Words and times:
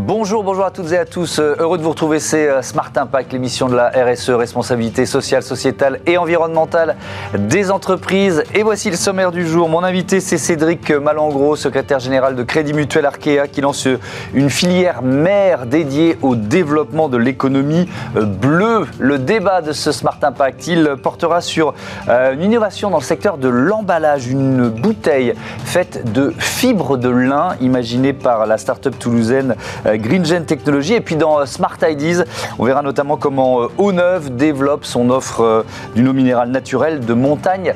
Bonjour, 0.00 0.44
bonjour 0.44 0.64
à 0.64 0.70
toutes 0.70 0.92
et 0.92 0.96
à 0.96 1.04
tous. 1.04 1.40
Euh, 1.40 1.56
heureux 1.58 1.76
de 1.76 1.82
vous 1.82 1.90
retrouver. 1.90 2.20
C'est 2.20 2.48
euh, 2.48 2.62
Smart 2.62 2.92
Impact, 2.94 3.32
l'émission 3.32 3.68
de 3.68 3.74
la 3.74 3.88
RSE, 3.88 4.30
responsabilité 4.30 5.06
sociale, 5.06 5.42
sociétale 5.42 5.98
et 6.06 6.16
environnementale 6.16 6.94
des 7.36 7.72
entreprises. 7.72 8.44
Et 8.54 8.62
voici 8.62 8.90
le 8.90 8.96
sommaire 8.96 9.32
du 9.32 9.44
jour. 9.44 9.68
Mon 9.68 9.82
invité, 9.82 10.20
c'est 10.20 10.38
Cédric 10.38 10.92
Malangro, 10.92 11.56
secrétaire 11.56 11.98
général 11.98 12.36
de 12.36 12.44
Crédit 12.44 12.74
Mutuel 12.74 13.06
Arkea, 13.06 13.48
qui 13.50 13.60
lance 13.60 13.88
une 14.34 14.50
filière 14.50 15.02
mère 15.02 15.66
dédiée 15.66 16.16
au 16.22 16.36
développement 16.36 17.08
de 17.08 17.16
l'économie 17.16 17.88
euh, 18.16 18.24
bleue. 18.24 18.86
Le 19.00 19.18
débat 19.18 19.62
de 19.62 19.72
ce 19.72 19.90
Smart 19.90 20.18
Impact, 20.22 20.68
il 20.68 20.94
portera 21.02 21.40
sur 21.40 21.74
une 22.08 22.42
innovation 22.42 22.88
dans 22.88 22.98
le 22.98 23.02
secteur 23.02 23.36
de 23.36 23.48
l'emballage, 23.48 24.28
une 24.28 24.68
bouteille 24.68 25.34
faite 25.64 26.12
de 26.12 26.32
fibres 26.38 26.96
de 26.96 27.08
lin 27.08 27.56
imaginée 27.60 28.12
par 28.12 28.46
la 28.46 28.58
start-up 28.58 28.96
toulousaine 28.98 29.56
GreenGen 29.96 30.44
Technologies. 30.44 30.94
Et 30.94 31.00
puis 31.00 31.16
dans 31.16 31.40
euh, 31.40 31.46
Smart 31.46 31.76
Ideas, 31.82 32.24
on 32.58 32.64
verra 32.64 32.82
notamment 32.82 33.16
comment 33.16 33.62
euh, 33.62 33.68
Eau-Neuve 33.78 34.36
développe 34.36 34.84
son 34.84 35.10
offre 35.10 35.40
euh, 35.40 35.62
d'une 35.94 36.08
eau 36.08 36.12
minérale 36.12 36.50
naturelle 36.50 37.00
de 37.00 37.14
montagne 37.14 37.74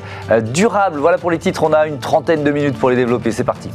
durable. 0.53 0.99
Voilà 0.99 1.17
pour 1.17 1.31
les 1.31 1.39
titres, 1.39 1.63
on 1.63 1.73
a 1.73 1.87
une 1.87 1.99
trentaine 1.99 2.43
de 2.43 2.51
minutes 2.51 2.77
pour 2.77 2.89
les 2.89 2.95
développer. 2.95 3.31
C'est 3.31 3.43
parti. 3.43 3.69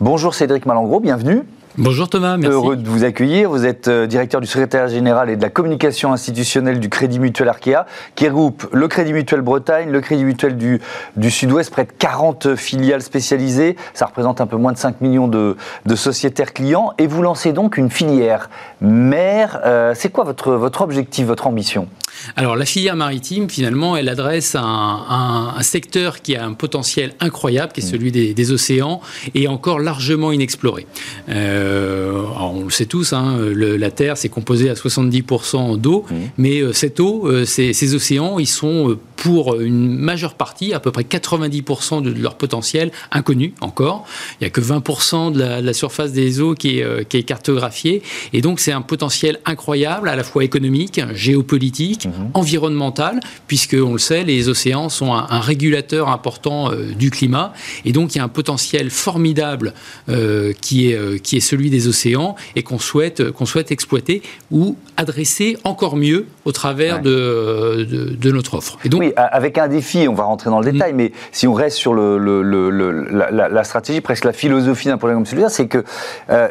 Bonjour 0.00 0.34
Cédric 0.34 0.66
Malangro, 0.66 1.00
bienvenue. 1.00 1.44
Bonjour 1.76 2.08
Thomas. 2.08 2.38
Heureux 2.38 2.76
de 2.76 2.88
vous 2.88 3.02
accueillir. 3.02 3.50
Vous 3.50 3.66
êtes 3.66 3.88
euh, 3.88 4.06
directeur 4.06 4.40
du 4.40 4.46
secrétaire 4.46 4.86
général 4.86 5.28
et 5.28 5.34
de 5.34 5.42
la 5.42 5.50
communication 5.50 6.12
institutionnelle 6.12 6.78
du 6.78 6.88
Crédit 6.88 7.18
Mutuel 7.18 7.48
Arkea, 7.48 7.86
qui 8.14 8.28
regroupe 8.28 8.68
le 8.72 8.86
Crédit 8.86 9.12
Mutuel 9.12 9.40
Bretagne, 9.40 9.90
le 9.90 10.00
Crédit 10.00 10.22
Mutuel 10.22 10.56
du, 10.56 11.30
Sud-Ouest, 11.30 11.72
près 11.72 11.82
de 11.82 11.90
40 11.98 12.54
filiales 12.54 13.02
spécialisées. 13.02 13.74
Ça 13.92 14.06
représente 14.06 14.40
un 14.40 14.46
peu 14.46 14.56
moins 14.56 14.70
de 14.70 14.78
5 14.78 15.00
millions 15.00 15.26
de, 15.26 15.56
sociétaires 15.96 16.52
clients. 16.52 16.92
Et 16.98 17.08
vous 17.08 17.22
lancez 17.22 17.52
donc 17.52 17.76
une 17.76 17.90
filière 17.90 18.50
mère. 18.80 19.58
Euh, 19.64 19.94
c'est 19.96 20.10
quoi 20.10 20.22
votre 20.22 20.80
objectif, 20.80 21.26
votre 21.26 21.48
ambition? 21.48 21.88
Alors 22.36 22.56
la 22.56 22.64
filière 22.64 22.96
maritime, 22.96 23.48
finalement, 23.48 23.96
elle 23.96 24.08
adresse 24.08 24.54
un, 24.54 25.52
un, 25.56 25.62
secteur 25.62 26.22
qui 26.22 26.36
a 26.36 26.44
un 26.44 26.52
potentiel 26.52 27.14
incroyable, 27.20 27.72
qui 27.72 27.80
est 27.80 27.84
celui 27.84 28.12
des, 28.12 28.52
océans, 28.52 29.00
et 29.34 29.48
encore 29.48 29.80
largement 29.80 30.32
inexploré. 30.32 30.86
Euh, 31.28 32.22
on 32.38 32.64
le 32.64 32.70
sait 32.70 32.86
tous, 32.86 33.12
hein, 33.12 33.38
la 33.54 33.90
Terre, 33.90 34.16
c'est 34.16 34.28
composé 34.28 34.70
à 34.70 34.74
70% 34.74 35.78
d'eau, 35.78 36.04
mais 36.36 36.60
euh, 36.60 36.72
cette 36.72 37.00
eau, 37.00 37.26
euh, 37.26 37.44
ces, 37.44 37.72
ces, 37.72 37.94
océans, 37.94 38.38
ils 38.38 38.46
sont 38.46 38.98
pour 39.16 39.60
une 39.60 39.96
majeure 39.96 40.34
partie, 40.34 40.72
à 40.74 40.80
peu 40.80 40.90
près 40.90 41.02
90% 41.02 42.02
de 42.02 42.10
leur 42.10 42.36
potentiel 42.36 42.90
inconnu 43.10 43.54
encore. 43.60 44.06
Il 44.40 44.44
n'y 44.44 44.46
a 44.46 44.50
que 44.50 44.60
20% 44.60 45.32
de 45.32 45.38
la, 45.38 45.74
surface 45.74 46.12
des 46.12 46.40
eaux 46.40 46.54
qui 46.54 46.78
est, 46.78 47.08
qui 47.08 47.16
est 47.16 47.22
cartographiée, 47.22 48.02
et 48.32 48.40
donc 48.40 48.60
c'est 48.60 48.72
un 48.72 48.82
potentiel 48.82 49.40
incroyable, 49.44 50.08
à 50.08 50.16
la 50.16 50.22
fois 50.22 50.44
économique, 50.44 51.00
géopolitique, 51.14 52.06
Mhm. 52.06 52.30
environnementale, 52.34 53.20
puisque 53.46 53.76
on 53.80 53.92
le 53.92 53.98
sait, 53.98 54.24
les 54.24 54.48
océans 54.48 54.88
sont 54.88 55.12
un, 55.12 55.40
régulateur 55.40 56.08
important 56.08 56.70
euh, 56.70 56.92
du 56.94 57.10
climat, 57.10 57.52
et 57.84 57.92
donc 57.92 58.14
il 58.14 58.18
y 58.18 58.20
a 58.20 58.24
un 58.24 58.28
potentiel 58.28 58.90
formidable 58.90 59.74
euh, 60.08 60.52
qui, 60.60 60.90
est, 60.90 60.94
euh, 60.94 61.18
qui 61.18 61.36
est 61.36 61.40
celui 61.40 61.70
des 61.70 61.86
océans 61.88 62.34
et 62.56 62.62
qu'on 62.62 62.78
souhaite, 62.78 63.30
qu'on 63.30 63.46
souhaite 63.46 63.70
exploiter 63.70 64.22
ou 64.50 64.76
adresser 64.96 65.56
encore 65.64 65.96
mieux 65.96 66.26
au 66.44 66.52
travers 66.52 67.02
de, 67.02 67.86
de, 68.18 68.32
notre 68.32 68.54
offre. 68.54 68.78
Et 68.84 68.88
donc, 68.88 69.00
oui, 69.00 69.03
avec 69.16 69.58
un 69.58 69.68
défi, 69.68 70.06
on 70.08 70.14
va 70.14 70.24
rentrer 70.24 70.50
dans 70.50 70.60
le 70.60 70.70
détail, 70.70 70.92
mm. 70.92 70.96
mais 70.96 71.12
si 71.32 71.46
on 71.46 71.54
reste 71.54 71.76
sur 71.76 71.94
le, 71.94 72.18
le, 72.18 72.70
la, 73.10 73.64
stratégie, 73.64 74.00
presque 74.00 74.24
la 74.24 74.32
philosophie 74.32 74.88
d'un 74.88 74.98
projet 74.98 75.14
comme 75.14 75.26
celui-là, 75.26 75.48
c'est 75.48 75.66
que 75.66 75.84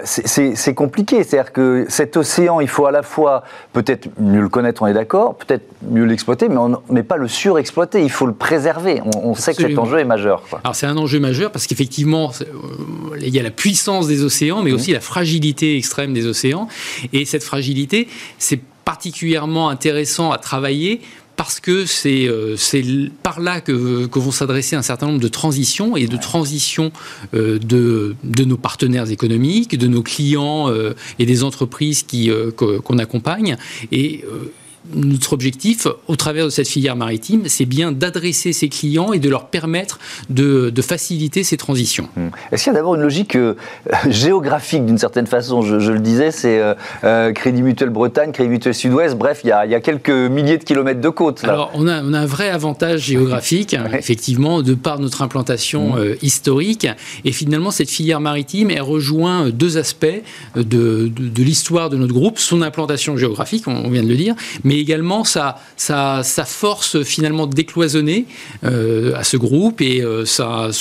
c'est 0.04 0.74
compliqué. 0.74 1.24
C'est-à-dire 1.24 1.52
que 1.52 1.86
cet 1.90 2.18
océan, 2.18 2.60
il 2.60 2.68
faut 2.68 2.86
à 2.86 2.92
la 2.92 3.04
fois 3.04 3.44
peut-être 3.74 4.10
mieux 4.20 4.42
le 4.42 4.50
connaître, 4.50 4.82
on 4.82 4.88
est 4.88 4.94
d'accord, 4.94 5.36
peut-être 5.36 5.66
mieux 5.90 6.06
l'exploiter, 6.06 6.50
mais, 6.50 6.58
on, 6.58 6.82
mais 6.90 7.04
pas 7.04 7.18
le 7.18 7.28
surexploiter. 7.28 8.04
Il 8.04 8.12
faut 8.12 8.26
le 8.26 8.34
préserver. 8.34 9.02
On, 9.24 9.36
sait 9.36 9.54
que 9.54 9.62
cet 9.62 9.78
enjeu 9.78 10.00
est 10.00 10.06
majeur. 10.06 10.44
Alors 10.64 10.76
c'est 10.76 10.86
un 10.86 10.98
enjeu 10.98 11.20
majeur 11.20 11.52
parce 11.52 11.68
qu'effectivement, 11.68 12.32
euh, 12.42 13.18
il 13.22 13.34
y 13.34 13.40
a 13.40 13.44
la 13.44 13.52
puissance 13.52 14.08
des 14.08 14.24
océans, 14.24 14.62
mais 14.62 14.72
mmh. 14.72 14.76
aussi 14.76 14.92
la 14.92 15.00
fragilité 15.00 15.78
extrême 15.78 16.14
des 16.14 16.28
océans. 16.28 16.68
Et 17.12 17.26
cette 17.26 17.44
fragilité, 17.44 18.08
c'est 18.38 18.60
particulièrement 18.86 19.70
intéressant 19.70 20.32
à 20.32 20.38
travailler 20.38 21.02
parce 21.36 21.60
que 21.60 21.86
c'est 21.86 22.28
euh, 22.28 22.56
par 23.24 23.40
là 23.40 23.62
que, 23.62 24.06
que 24.08 24.20
vont 24.20 24.32
s'adresser 24.32 24.76
un 24.76 24.82
certain 24.82 25.08
nombre 25.08 25.20
de 25.20 25.28
transitions 25.28 25.96
et 25.98 26.08
de 26.08 26.18
transitions 26.18 26.92
euh, 27.34 27.60
de, 27.60 28.16
de, 28.24 28.44
nos 28.44 28.58
partenaires 28.58 29.10
économiques, 29.10 29.78
de 29.78 29.88
nos 29.88 30.04
clients 30.04 30.72
et 31.20 31.26
des 31.26 31.44
entreprises 31.44 32.06
qu'on 32.56 32.98
accompagne. 32.98 33.58
Et 33.92 34.24
notre 34.94 35.34
objectif, 35.34 35.88
au 36.08 36.16
travers 36.16 36.46
de 36.46 36.50
cette 36.50 36.68
filière 36.68 36.96
maritime, 36.96 37.44
c'est 37.48 37.66
bien 37.66 37.92
d'adresser 37.92 38.54
ces 38.54 38.70
clients 38.70 39.14
et 39.14 39.20
de 39.20 39.30
leur 39.30 39.48
permettre 39.48 40.00
de, 40.30 40.72
faciliter 40.84 41.44
ces 41.44 41.56
transitions. 41.56 42.10
Hmm. 42.18 42.28
Est-ce 42.52 42.66
qu'il 42.66 42.74
y 42.74 42.76
a 42.76 42.78
d'abord 42.78 42.96
une 42.96 43.02
logique 43.02 43.38
euh, 43.38 43.56
géographique 44.10 44.86
d'une 44.86 44.98
certaine 44.98 45.28
façon 45.28 45.62
je, 45.62 45.92
le 45.92 46.00
disais, 46.00 46.32
c'est 46.32 46.60
euh, 46.60 46.74
euh, 47.06 47.32
Crédit 47.32 47.62
Mutuel 47.62 47.90
Bretagne, 47.90 48.34
Crédit 48.34 48.50
Mutuel 48.50 48.74
Sud-Ouest, 48.74 49.16
bref, 49.16 49.42
il 49.46 49.48
y, 49.48 49.52
a, 49.52 49.80
quelques 49.80 50.10
milliers 50.10 50.58
de 50.58 50.64
kilomètres 50.64 51.00
de 51.00 51.10
côte. 51.10 51.44
Alors, 51.46 51.72
on 51.74 51.88
a, 51.88 51.94
un 51.96 52.26
vrai 52.26 52.50
avantage 52.50 53.02
géographique, 53.02 53.76
effectivement, 53.94 54.62
de 54.62 54.74
par 54.74 55.00
notre 55.00 55.22
implantation 55.22 55.96
hmm. 55.96 56.16
historique. 56.22 56.88
Et 57.24 57.32
finalement, 57.32 57.72
cette 57.72 57.90
filière 57.90 58.20
maritime, 58.20 58.70
elle 58.70 58.82
rejoint 58.82 59.50
deux 59.50 59.78
aspects 59.78 60.06
de, 60.56 61.08
de 61.08 61.44
l'histoire 61.44 61.90
de 61.90 61.98
notre 61.98 62.14
groupe, 62.14 62.40
son 62.40 62.62
implantation 62.62 63.18
géographique, 63.18 63.68
on, 63.68 63.90
vient 63.90 64.04
de 64.04 64.08
le 64.08 64.16
dire, 64.16 64.36
mais 64.64 64.73
mais 64.74 64.80
également 64.80 65.24
sa, 65.24 65.60
sa, 65.78 66.24
force 66.46 67.04
finalement 67.04 67.46
décloisonnée 67.46 68.26
euh, 68.64 69.14
à 69.16 69.24
ce 69.24 69.38
groupe 69.38 69.82
et 69.82 70.02
euh, 70.02 70.26
son, 70.26 70.72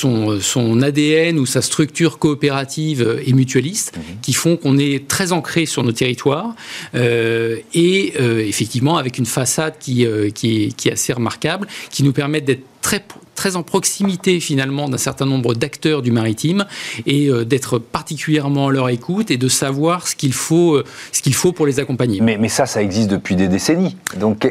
son, 0.40 0.82
ADN 0.82 1.38
ou 1.38 1.44
sa 1.44 1.60
structure 1.60 2.18
coopérative 2.18 3.20
et 3.24 3.32
mutualiste 3.34 3.96
mhm. 3.96 4.02
qui 4.22 4.32
font 4.32 4.56
qu'on 4.56 4.78
est 4.78 5.06
très 5.08 5.32
ancré 5.32 5.66
sur 5.66 5.84
nos 5.84 5.92
territoires 5.92 6.54
euh, 6.94 7.58
et 7.74 8.14
effectivement 8.48 8.96
avec 8.96 9.18
une 9.18 9.26
façade 9.26 9.74
qui, 9.78 10.06
qui, 10.34 10.64
est, 10.64 10.76
qui 10.76 10.88
est 10.88 10.92
assez 10.92 11.12
remarquable, 11.12 11.66
qui 11.90 12.02
nous 12.02 12.12
permet 12.12 12.40
d'être 12.40 12.64
très 12.82 13.02
très 13.34 13.56
en 13.56 13.62
proximité 13.62 14.38
finalement 14.40 14.88
d'un 14.88 14.98
certain 14.98 15.26
nombre 15.26 15.54
d'acteurs 15.54 16.02
du 16.02 16.12
maritime 16.12 16.64
et 17.06 17.28
euh, 17.28 17.44
d'être 17.44 17.78
particulièrement 17.78 18.68
à 18.68 18.70
leur 18.70 18.88
écoute 18.88 19.30
et 19.30 19.36
de 19.36 19.48
savoir 19.48 20.06
ce 20.06 20.14
qu'il 20.14 20.32
faut, 20.32 20.74
euh, 20.74 20.84
ce 21.12 21.22
qu'il 21.22 21.34
faut 21.34 21.52
pour 21.52 21.66
les 21.66 21.80
accompagner. 21.80 22.20
Mais, 22.20 22.36
mais, 22.38 22.48
ça, 22.48 22.66
ça 22.66 22.82
existe 22.82 23.08
depuis 23.08 23.34
des 23.34 23.48
décennies. 23.48 23.96
Donc 24.18 24.46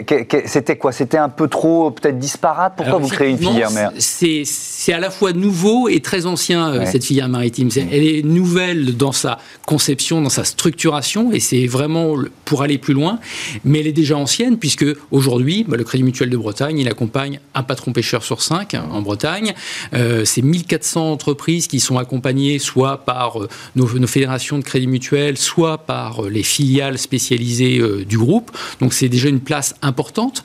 c'était 0.46 0.78
quoi? 0.78 0.92
C'était 0.92 1.18
un 1.18 1.30
peu 1.30 1.48
trop 1.48 1.92
peut-être 1.92 2.20
disparate? 2.20 2.74
Pourquoi 2.76 2.98
vous 2.98 3.08
créez 3.08 3.30
une 3.30 3.38
filière 3.38 3.72
mère? 3.72 3.92
C'est 3.98 4.94
à 4.94 5.00
la 5.00 5.12
fois 5.12 5.32
nouveau 5.32 5.88
et 5.88 6.00
très 6.02 6.26
ancien 6.26 6.74
euh, 6.74 6.86
cette 6.86 7.04
filière 7.06 7.30
maritime. 7.30 7.68
Mm. 7.68 7.88
Elle 7.92 8.04
est 8.06 8.26
nouvelle 8.26 8.98
dans 8.98 9.12
sa 9.12 9.38
conception, 9.66 10.22
dans 10.22 10.30
sa 10.30 10.44
structuration 10.44 11.32
et 11.32 11.40
c'est 11.40 11.68
vraiment 11.68 12.16
pour 12.46 12.62
aller 12.62 12.78
plus 12.78 12.94
loin. 12.94 13.20
Mais 13.64 13.80
elle 13.80 13.88
est 13.88 13.94
déjà 13.94 14.18
ancienne 14.18 14.58
puisque 14.58 14.86
aujourd'hui, 15.12 15.66
bah, 15.68 15.78
le 15.78 15.84
Crédit 15.84 16.04
Mutuel 16.04 16.30
de 16.30 16.38
Bretagne, 16.38 16.80
il 16.80 16.90
accompagne 16.90 17.40
un 17.54 17.64
patron 17.64 17.94
pêcheur 17.94 18.21
sur 18.24 18.42
cinq 18.42 18.76
en 18.76 19.02
Bretagne. 19.02 19.54
Euh, 19.94 20.26
c'est 20.26 20.42
1400 20.42 21.12
entreprises 21.12 21.68
qui 21.68 21.80
sont 21.80 21.98
accompagnées 21.98 22.60
soit 22.60 23.06
par 23.06 23.42
euh, 23.42 23.50
nos, 23.76 23.88
fédérations 24.08 24.58
de 24.58 24.64
crédit 24.64 24.88
mutuel, 24.88 25.38
soit 25.38 25.80
par 25.80 26.26
euh, 26.26 26.30
les 26.30 26.44
filiales 26.44 26.98
spécialisées 26.98 27.82
du 28.06 28.18
groupe. 28.18 28.52
Donc 28.80 28.94
c'est 28.94 29.10
déjà 29.10 29.30
une 29.30 29.40
place 29.40 29.76
importante 29.82 30.44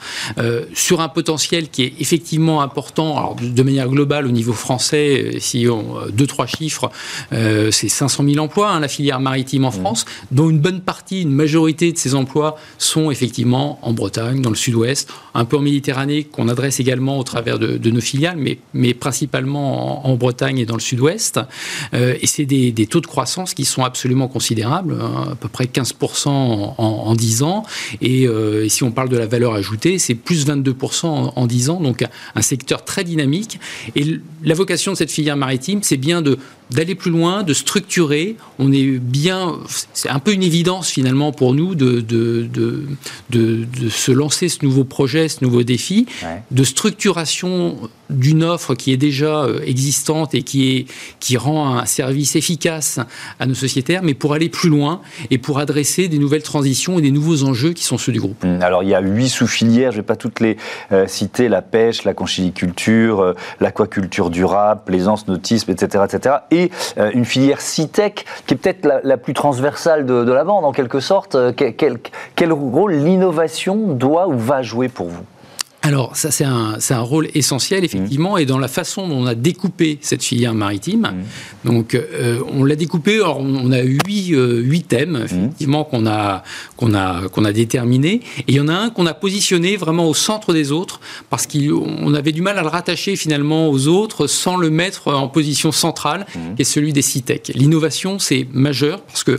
sur 0.74 1.00
un 1.00 1.08
potentiel 1.08 1.68
qui 1.68 1.82
est 1.82 1.94
effectivement 1.98 2.60
important. 2.60 3.16
Alors 3.16 3.36
de, 3.36 3.62
manière 3.62 3.88
globale 3.88 4.26
au 4.26 4.30
niveau 4.30 4.52
français, 4.52 5.36
si 5.40 5.66
on 5.68 5.96
deux 6.12 6.26
trois 6.26 6.46
chiffres, 6.46 6.90
c'est 7.30 7.88
500 7.88 8.24
000 8.24 8.38
emplois 8.38 8.70
hein, 8.70 8.80
la 8.80 8.88
filière 8.88 9.20
maritime 9.20 9.64
en 9.64 9.68
mmh. 9.68 9.72
France, 9.72 10.04
dont 10.30 10.50
une 10.50 10.60
bonne 10.60 10.80
partie, 10.80 11.22
une 11.22 11.32
majorité 11.32 11.92
de 11.92 11.98
ces 11.98 12.14
emplois 12.14 12.56
sont 12.78 13.10
effectivement 13.10 13.78
en 13.82 13.92
Bretagne, 13.92 14.42
dans 14.42 14.50
le 14.50 14.56
Sud-Ouest, 14.56 15.10
un 15.34 15.44
peu 15.44 15.56
en 15.56 15.62
Méditerranée 15.62 16.24
qu'on 16.24 16.48
adresse 16.48 16.80
également 16.80 17.18
au 17.18 17.24
travers 17.24 17.58
de, 17.58 17.65
de 17.66 17.90
nos 17.90 18.00
filiales 18.00 18.36
mais, 18.36 18.58
mais 18.74 18.94
principalement 18.94 20.06
en, 20.06 20.16
Bretagne 20.16 20.58
et 20.58 20.66
dans 20.66 20.74
le 20.74 20.80
sud-ouest. 20.80 21.40
Euh, 21.92 22.14
et 22.20 22.26
c'est 22.26 22.46
des, 22.46 22.86
taux 22.86 23.00
de 23.00 23.06
croissance 23.06 23.54
qui 23.54 23.64
sont 23.64 23.84
absolument 23.84 24.28
considérables, 24.28 24.96
hein, 25.00 25.28
à 25.32 25.34
peu 25.34 25.48
près 25.48 25.64
15% 25.64 26.28
en, 26.28 27.14
10 27.14 27.42
ans. 27.42 27.64
Euh, 28.02 28.64
et, 28.64 28.68
si 28.68 28.82
on 28.82 28.90
parle 28.92 29.08
de 29.08 29.16
la 29.16 29.26
valeur 29.26 29.54
ajoutée, 29.54 29.98
c'est 29.98 30.14
plus 30.14 30.46
22% 30.46 31.06
en, 31.06 31.32
en 31.36 31.46
10 31.46 31.70
ans, 31.70 31.80
donc 31.80 32.04
un 32.34 32.42
secteur 32.42 32.84
très 32.84 33.04
dynamique. 33.04 33.60
Et 33.94 34.20
la 34.42 34.54
vocation 34.54 34.92
de 34.92 34.96
cette 34.96 35.10
filière 35.10 35.36
maritime, 35.36 35.80
c'est 35.82 35.96
bien 35.96 36.22
de 36.22 36.38
d'aller 36.70 36.94
plus 36.94 37.10
loin, 37.10 37.42
de 37.42 37.54
structurer. 37.54 38.36
On 38.58 38.72
est 38.72 38.98
bien, 38.98 39.54
c'est 39.92 40.08
un 40.08 40.18
peu 40.18 40.32
une 40.32 40.42
évidence 40.42 40.90
finalement 40.90 41.32
pour 41.32 41.54
nous 41.54 41.74
de, 41.74 42.00
de, 42.00 42.48
de, 42.52 42.84
de, 43.30 43.88
se 43.88 44.12
lancer 44.12 44.48
ce 44.48 44.64
nouveau 44.64 44.84
projet, 44.84 45.28
ce 45.28 45.44
nouveau 45.44 45.62
défi, 45.62 46.06
de 46.50 46.64
structuration 46.64 47.76
d'une 48.10 48.44
offre 48.44 48.74
qui 48.74 48.92
est 48.92 48.96
déjà 48.96 49.44
euh, 49.44 49.60
existante 49.64 50.34
et 50.34 50.42
qui, 50.42 50.76
est, 50.76 50.86
qui 51.20 51.36
rend 51.36 51.78
un 51.78 51.86
service 51.86 52.36
efficace 52.36 53.00
à 53.40 53.46
nos 53.46 53.54
sociétaires, 53.54 54.02
mais 54.02 54.14
pour 54.14 54.34
aller 54.34 54.48
plus 54.48 54.68
loin 54.68 55.00
et 55.30 55.38
pour 55.38 55.58
adresser 55.58 56.08
des 56.08 56.18
nouvelles 56.18 56.42
transitions 56.42 56.98
et 56.98 57.02
des 57.02 57.10
nouveaux 57.10 57.44
enjeux 57.44 57.72
qui 57.72 57.84
sont 57.84 57.98
ceux 57.98 58.12
du 58.12 58.20
groupe. 58.20 58.44
Hum, 58.44 58.62
alors 58.62 58.82
il 58.82 58.88
y 58.88 58.94
a 58.94 59.00
huit 59.00 59.28
sous-filières, 59.28 59.92
je 59.92 59.96
ne 59.96 60.02
vais 60.02 60.06
pas 60.06 60.16
toutes 60.16 60.40
les 60.40 60.56
euh, 60.92 61.06
citer, 61.06 61.48
la 61.48 61.62
pêche, 61.62 62.04
la 62.04 62.14
conchiliculture, 62.14 63.20
euh, 63.20 63.34
l'aquaculture 63.60 64.30
durable, 64.30 64.82
plaisance, 64.84 65.26
nautisme, 65.28 65.70
etc. 65.70 66.04
etc. 66.04 66.36
et 66.50 66.70
une 67.14 67.24
filière 67.24 67.60
CITEC 67.60 68.24
qui 68.46 68.54
est 68.54 68.56
peut-être 68.56 68.88
la, 69.02 69.16
plus 69.16 69.34
transversale 69.34 70.06
de, 70.06 70.32
la 70.32 70.44
bande 70.44 70.64
en 70.64 70.72
quelque 70.72 71.00
sorte. 71.00 71.36
quel 71.56 72.52
rôle 72.52 72.94
l'innovation 72.94 73.94
doit 73.94 74.28
ou 74.28 74.38
va 74.38 74.62
jouer 74.62 74.88
pour 74.88 75.08
vous? 75.08 75.24
Alors, 75.86 76.16
ça, 76.16 76.32
c'est 76.32 76.44
un, 76.44 76.78
un, 76.90 77.00
rôle 77.00 77.28
essentiel, 77.34 77.84
effectivement, 77.84 78.34
mmh. 78.34 78.40
et 78.40 78.44
dans 78.44 78.58
la 78.58 78.66
façon 78.66 79.06
dont 79.06 79.22
on 79.22 79.26
a 79.26 79.36
découpé 79.36 79.98
cette 80.00 80.24
filière 80.24 80.52
maritime. 80.52 81.12
Mmh. 81.64 81.68
Donc, 81.68 81.94
euh, 81.94 82.40
on 82.52 82.64
l'a 82.64 82.74
découpé, 82.74 83.14
alors, 83.14 83.38
on 83.38 83.70
a 83.70 83.82
huit, 83.82 84.32
euh, 84.32 84.60
huit 84.60 84.88
thèmes, 84.88 85.12
mmh. 85.12 85.24
effectivement, 85.24 85.84
qu'on 85.84 86.04
a, 86.06 86.42
qu'on 86.76 86.92
a, 86.92 87.28
qu'on 87.28 87.44
a 87.44 87.52
déterminés. 87.52 88.20
Et 88.40 88.44
il 88.48 88.54
y 88.56 88.60
en 88.60 88.66
a 88.66 88.74
un 88.74 88.90
qu'on 88.90 89.06
a 89.06 89.14
positionné 89.14 89.76
vraiment 89.76 90.08
au 90.08 90.14
centre 90.14 90.52
des 90.52 90.72
autres, 90.72 91.00
parce 91.30 91.46
qu'on 91.46 92.14
avait 92.14 92.32
du 92.32 92.42
mal 92.42 92.58
à 92.58 92.62
le 92.62 92.68
rattacher, 92.68 93.14
finalement, 93.14 93.68
aux 93.68 93.86
autres, 93.86 94.26
sans 94.26 94.56
le 94.56 94.70
mettre 94.70 95.14
en 95.14 95.28
position 95.28 95.70
centrale, 95.70 96.26
qui 96.56 96.62
est 96.62 96.64
celui 96.64 96.92
des 96.92 97.02
CITEC. 97.02 97.52
L'innovation, 97.54 98.18
c'est 98.18 98.48
majeur, 98.52 99.02
parce 99.02 99.22
que 99.22 99.38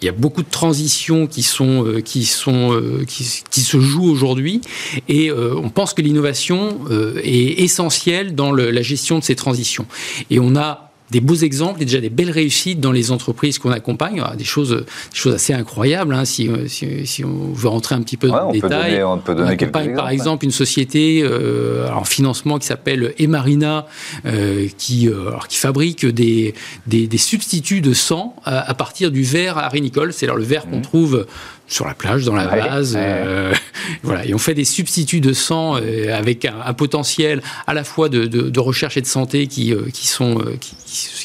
il 0.00 0.06
y 0.06 0.08
a 0.08 0.12
beaucoup 0.12 0.42
de 0.42 0.50
transitions 0.50 1.26
qui 1.26 1.42
sont 1.42 1.86
euh, 1.86 2.00
qui 2.00 2.24
sont 2.24 2.72
euh, 2.72 3.04
qui, 3.06 3.24
se 3.24 3.80
jouent 3.80 4.10
aujourd'hui. 4.10 4.60
Et 5.08 5.30
euh, 5.30 5.54
on 5.56 5.68
pense 5.68 5.92
que 5.94 6.02
l'innovation 6.02 6.78
est 7.22 7.62
essentielle 7.62 8.34
dans 8.34 8.52
la 8.52 8.82
gestion 8.82 9.18
de 9.18 9.24
ces 9.24 9.36
transitions. 9.36 9.86
Et 10.30 10.40
on 10.40 10.56
a 10.56 10.93
des 11.14 11.20
beaux 11.20 11.36
exemples 11.36 11.80
et 11.80 11.84
déjà 11.84 12.00
des 12.00 12.10
belles 12.10 12.32
réussites 12.32 12.80
dans 12.80 12.90
les 12.90 13.12
entreprises 13.12 13.60
qu'on 13.60 13.70
accompagne. 13.70 14.20
des 14.36 14.42
choses, 14.42 14.70
des 14.70 15.16
choses 15.16 15.34
assez 15.34 15.52
incroyables. 15.52 16.12
Hein, 16.12 16.24
si, 16.24 16.50
si, 16.66 17.24
on 17.24 17.52
veut 17.52 17.68
rentrer 17.68 17.94
un 17.94 18.02
petit 18.02 18.16
peu 18.16 18.26
dans 18.26 18.50
le 18.50 18.60
détail, 18.60 19.00
on 19.04 19.18
peut 19.18 19.36
donner 19.36 19.52
accompagne 19.52 19.94
par 19.94 20.08
exemple 20.08 20.44
une 20.44 20.50
société 20.50 21.22
euh, 21.22 21.88
en 21.94 22.02
financement 22.02 22.58
qui 22.58 22.66
s'appelle 22.66 23.14
Emarina, 23.18 23.86
euh, 24.26 24.66
qui, 24.76 25.08
euh, 25.08 25.28
alors, 25.28 25.46
qui 25.46 25.56
fabrique 25.56 26.04
des, 26.04 26.52
des, 26.88 27.06
des, 27.06 27.18
substituts 27.18 27.80
de 27.80 27.92
sang 27.92 28.34
à, 28.44 28.74
partir 28.74 29.12
du 29.12 29.22
verre 29.22 29.56
arénicole, 29.58 30.12
c'est-à-dire 30.12 30.36
le 30.36 30.42
verre 30.42 30.66
qu'on 30.66 30.78
mmh. 30.78 30.82
trouve 30.82 31.26
sur 31.66 31.86
la 31.86 31.94
plage, 31.94 32.24
dans 32.24 32.34
la 32.34 32.46
vase. 32.46 32.94
Euh, 32.96 33.54
voilà. 34.02 34.26
Et 34.26 34.34
on 34.34 34.38
fait 34.38 34.54
des 34.54 34.64
substituts 34.64 35.20
de 35.20 35.32
sang 35.32 35.76
euh, 35.76 36.14
avec 36.14 36.44
un, 36.44 36.72
potentiel 36.74 37.42
à 37.66 37.74
la 37.74 37.84
fois 37.84 38.08
de, 38.08 38.26
de, 38.26 38.60
recherche 38.60 38.96
et 38.96 39.00
de 39.00 39.06
santé 39.06 39.46
qui, 39.46 39.72
euh, 39.72 39.82
qui, 39.92 40.06
sont, 40.06 40.42
qui, 40.60 40.76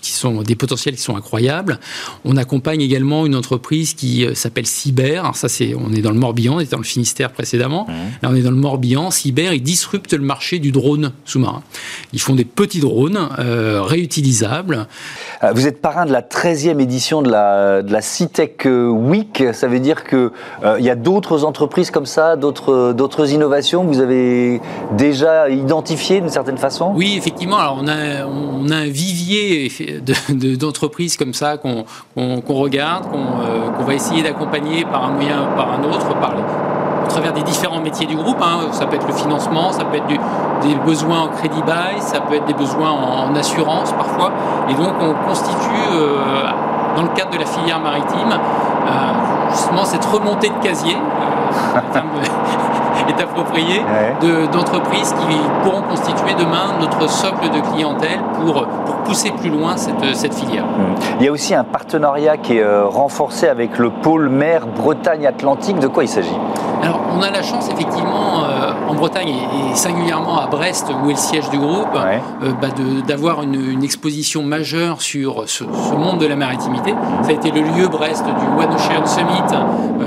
qui, 0.01 0.12
sont 0.12 0.41
des 0.41 0.56
potentiels 0.56 0.95
qui 0.95 1.01
sont 1.01 1.18
incroyables. 1.18 1.80
On 2.24 2.38
accompagne 2.38 2.81
également 2.81 3.25
une 3.25 3.36
entreprise 3.36 3.94
qui 3.94 4.25
s'appelle 4.33 4.65
Cyber. 4.65 5.24
Alors 5.24 5.36
ça, 5.36 5.50
c'est, 5.50 5.75
on 5.75 5.91
est 5.91 6.01
dans 6.01 6.12
le 6.12 6.19
Morbihan, 6.19 6.56
on 6.56 6.59
était 6.59 6.71
dans 6.71 6.77
le 6.77 6.83
Finistère 6.83 7.31
précédemment. 7.31 7.88
Là, 8.21 8.30
on 8.31 8.36
est 8.36 8.41
dans 8.41 8.51
le 8.51 8.57
Morbihan. 8.57 9.12
Cyber, 9.12 9.53
ils 9.53 9.63
disruptent 9.63 10.13
le 10.13 10.24
marché 10.24 10.59
du 10.59 10.71
drone 10.71 11.12
sous-marin. 11.25 11.63
Ils 12.13 12.21
font 12.21 12.36
des 12.36 12.45
petits 12.45 12.80
drones 12.80 13.30
réutilisables. 13.38 14.88
Vous 15.53 15.68
êtes 15.68 15.81
parrain 15.81 16.06
de 16.06 16.12
la 16.12 16.21
13e 16.21 16.80
édition 16.80 17.21
de 17.21 17.30
la, 17.30 17.81
de 17.81 17.91
la 17.91 18.01
CITEC 18.01 18.68
Week. 18.68 19.44
Ça 19.53 19.68
veut 19.68 19.80
dire 19.80 20.03
que 20.03 20.29
euh, 20.64 20.78
il 20.80 20.86
y 20.86 20.90
a 20.90 20.96
d'autres 20.96 21.46
entreprises 21.46 21.92
comme 21.92 22.06
ça, 22.06 22.36
d'autres, 22.36 23.34
innovations 23.34 23.84
que 23.84 23.88
vous 23.88 24.02
avez 24.02 24.62
déjà 24.94 25.50
identifiées 25.50 26.22
d'une 26.22 26.30
certaine 26.30 26.58
façon? 26.58 26.94
Oui, 26.96 27.16
effectivement. 27.18 27.58
Alors 27.58 27.80
on 27.81 27.88
a, 27.88 28.26
on 28.26 28.70
a 28.70 28.76
un 28.76 28.88
vivier 28.88 29.72
d'entreprises 30.60 31.18
comme 31.18 31.34
ça 31.34 31.58
qu'on, 31.58 31.86
regarde, 32.48 33.06
euh, 33.14 33.70
qu'on, 33.72 33.84
va 33.84 33.94
essayer 33.94 34.24
d'accompagner 34.24 34.86
par 34.86 35.06
un 35.06 35.12
moyen 35.12 35.48
par 35.56 35.74
un 35.74 35.84
autre, 35.84 36.08
par 36.20 36.34
au 37.10 37.12
travers 37.12 37.34
des 37.34 37.42
différents 37.42 37.82
métiers 37.82 38.06
du 38.06 38.16
groupe. 38.16 38.38
Hein. 38.42 38.68
Ça 38.72 38.86
peut 38.86 38.96
être 38.96 39.08
le 39.08 39.14
financement, 39.14 39.72
ça 39.72 39.84
peut 39.84 39.98
être 39.98 40.08
des 40.62 40.75
besoins 40.86 41.22
en 41.22 41.28
crédit 41.30 41.62
bail, 41.64 42.00
ça 42.00 42.22
peut 42.22 42.36
être 42.36 42.46
des 42.46 42.54
besoins 42.54 42.92
en, 42.92 43.36
assurance 43.36 43.92
parfois. 43.94 44.32
Et 44.70 44.74
donc 44.74 44.94
on 45.02 45.14
constitue, 45.28 45.90
euh, 45.94 46.44
dans 46.96 47.04
le 47.04 47.10
cadre 47.10 47.32
de 47.32 47.38
la 47.38 47.46
filière 47.46 47.80
maritime, 47.80 48.34
justement 49.51 49.86
cette 49.86 50.06
remontée 50.06 50.50
de 50.50 50.63
casier, 50.63 50.96
euh, 50.96 52.00
est 53.10 53.22
approprié, 53.22 53.81
d'entreprises 54.51 55.13
qui 55.13 55.38
pourront 55.63 55.81
constituer 55.81 56.34
demain 56.38 56.75
notre 56.80 57.10
socle 57.10 57.50
de 57.50 57.60
clientèle 57.60 58.19
pour, 58.36 58.66
pour 58.86 58.96
pousser 58.98 59.31
plus 59.31 59.50
loin 59.50 59.78
cette, 59.78 60.16
cette 60.16 60.34
filière. 60.34 60.66
Mmh. 60.66 60.96
Il 61.19 61.25
y 61.25 61.30
a 61.30 61.31
aussi 61.31 61.56
un 61.56 61.63
partenariat 61.63 62.38
qui 62.38 62.57
est 62.57 62.63
euh, 62.63 62.86
renforcé 62.86 63.48
avec 63.48 63.78
le 63.78 63.90
pôle 63.90 64.30
mer 64.30 64.68
Bretagne-Atlantique. 64.68 65.80
De 65.80 65.88
quoi 65.88 66.04
il 66.04 66.10
s'agit? 66.10 66.38
Alors, 66.84 67.00
on 67.18 67.22
a 67.22 67.30
la 67.30 67.42
chance 67.42 67.69
effectivement 67.69 68.44
euh, 68.44 68.72
Bretagne 69.00 69.30
et, 69.30 69.75
singulièrement 69.75 70.40
à 70.40 70.48
Brest, 70.48 70.88
où 71.04 71.10
est 71.10 71.13
le 71.13 71.19
siège 71.19 71.50
du 71.50 71.57
groupe, 71.57 71.94
bah, 71.94 72.68
d'avoir 73.07 73.44
une, 73.44 73.84
exposition 73.84 74.44
majeure 74.44 75.01
sur 75.01 75.44
ce, 75.48 75.63
monde 75.63 76.19
de 76.19 76.25
la 76.25 76.36
maritimité. 76.36 76.94
Ça 77.24 77.30
a 77.30 77.31
été 77.31 77.50
le 77.51 77.62
lieu 77.62 77.88
Brest 77.88 78.24
du 78.25 78.62
One 78.62 78.74
Ocean 78.74 79.06
Summit 79.06 79.56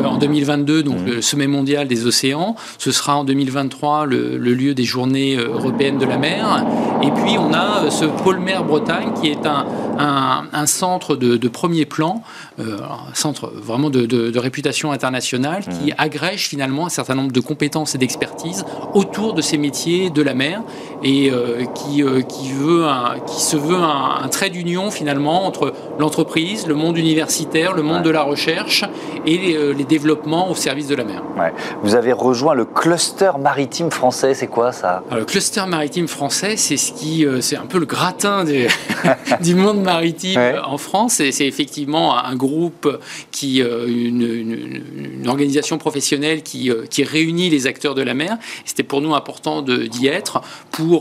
en 0.05 0.19
2022, 0.19 0.83
donc 0.83 1.01
mmh. 1.01 1.07
le 1.07 1.23
sommet 1.23 1.47
mondial 1.47 1.89
des 1.89 2.07
océans. 2.07 2.55
Ce 2.79 2.93
sera 2.93 3.17
en 3.17 3.25
2023 3.25 4.07
le, 4.07 4.37
lieu 4.37 4.75
des 4.75 4.85
journées 4.85 5.37
euh, 5.37 5.55
européennes 5.55 5.99
de 5.99 6.07
la 6.07 6.19
mer. 6.19 6.65
Et 7.03 7.11
puis 7.11 7.39
on 7.39 7.53
a 7.53 7.85
euh, 7.85 7.91
ce 7.91 8.05
pôle 8.05 8.39
mer 8.39 8.65
Bretagne 8.65 9.13
qui 9.21 9.31
est 9.31 9.47
un, 9.47 9.65
un, 9.99 10.67
centre 10.67 11.17
de, 11.17 11.49
premier 11.49 11.85
plan, 11.85 12.23
euh, 12.59 12.79
un 12.81 13.15
centre 13.15 13.53
vraiment 13.55 13.91
de, 13.91 14.39
réputation 14.39 14.93
internationale 14.93 15.63
qui 15.63 15.91
mmh. 15.91 15.95
agrège 15.99 16.49
finalement 16.49 16.87
un 16.87 16.91
certain 16.91 17.15
nombre 17.15 17.33
de 17.33 17.41
compétences 17.41 17.95
et 17.95 17.99
d'expertise 17.99 18.65
autour 18.95 19.35
de 19.35 19.43
ces 19.43 19.59
métiers 19.59 20.11
de 20.11 20.23
la 20.23 20.35
mer 20.35 20.63
et 21.03 21.33
qui, 21.75 22.05
qui, 22.29 22.53
veut 22.53 22.87
qui 23.27 23.41
se 23.41 23.57
veut 23.57 23.77
un, 23.77 24.29
trait 24.29 24.51
d'union 24.51 24.91
finalement 24.91 25.47
entre 25.47 25.73
l'entreprise, 25.99 26.67
le 26.67 26.75
monde 26.75 26.97
universitaire, 26.97 27.75
le 27.75 27.83
monde 27.83 28.03
de 28.03 28.11
la 28.11 28.23
recherche 28.23 28.85
et 29.27 29.37
les, 29.37 29.75
les, 29.75 29.85
développements 29.85 30.51
au 30.51 30.55
service 30.55 30.87
de 30.87 30.95
la 30.95 31.05
mer. 31.05 31.23
Ouais. 31.39 31.53
Vous 31.83 31.95
avez 31.95 32.13
rejoint 32.13 32.55
le 32.55 32.65
cluster 32.65 33.33
maritime 33.39 33.91
français, 33.91 34.35
c'est 34.35 34.47
quoi 34.47 34.73
ça? 34.73 35.03
Le 35.11 35.25
cluster 35.25 35.65
maritime 35.67 36.09
français, 36.09 36.57
c'est 36.57 36.77
ce 36.77 36.93
qui, 36.93 37.27
euh, 37.27 37.41
c'est 37.41 37.57
un 37.57 37.67
peu 37.67 37.79
le 37.79 37.87
gratin 37.87 38.45
du, 39.41 39.55
monde 39.55 39.83
maritime 39.83 40.41
en 40.65 40.79
France. 40.79 41.21
Et 41.21 41.33
c'est 41.33 41.47
effectivement 41.47 42.17
un 42.17 42.35
groupe 42.35 43.01
qui, 43.31 43.63
euh, 43.63 43.87
une, 43.87 44.83
organisation 45.27 45.79
professionnelle 45.79 46.43
qui, 46.43 46.71
euh, 46.71 46.85
qui 46.89 47.05
réunit 47.05 47.49
les 47.49 47.67
acteurs 47.67 47.95
de 47.95 48.03
la 48.03 48.15
mer. 48.15 48.39
C'était 48.65 48.83
pour 48.83 49.01
nous 49.01 49.15
important 49.15 49.63
d'y 49.63 50.07
être 50.07 50.41
pour 50.71 50.92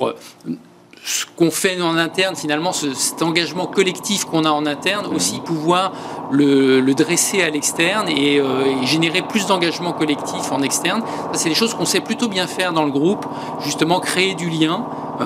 ce 1.04 1.26
qu'on 1.36 1.50
fait 1.50 1.82
en 1.82 1.98
interne, 1.98 2.36
finalement, 2.36 2.72
cet 2.74 3.22
engagement 3.22 3.66
collectif 3.66 4.26
qu'on 4.26 4.46
a 4.46 4.52
en 4.52 4.66
interne, 4.66 5.08
aussi 5.08 5.40
pouvoir 5.40 5.94
le, 6.32 6.82
dresser 6.94 7.42
à 7.42 7.50
l'externe 7.50 8.08
euh, 8.10 8.82
et, 8.82 8.86
générer 8.86 9.22
plus 9.22 9.48
d'engagement 9.48 9.94
collectif 9.94 10.52
en 10.52 10.62
externe. 10.62 11.02
c'est 11.34 11.50
des 11.50 11.56
choses 11.56 11.74
qu'on 11.74 11.86
sait 11.86 12.02
plutôt 12.02 12.28
bien 12.28 12.46
faire 12.46 12.74
dans 12.74 12.86
le 12.86 12.92
groupe, 12.92 13.26
justement 13.64 14.00
créer 14.00 14.36
du 14.36 14.50
lien, 14.50 14.86
euh, 15.22 15.26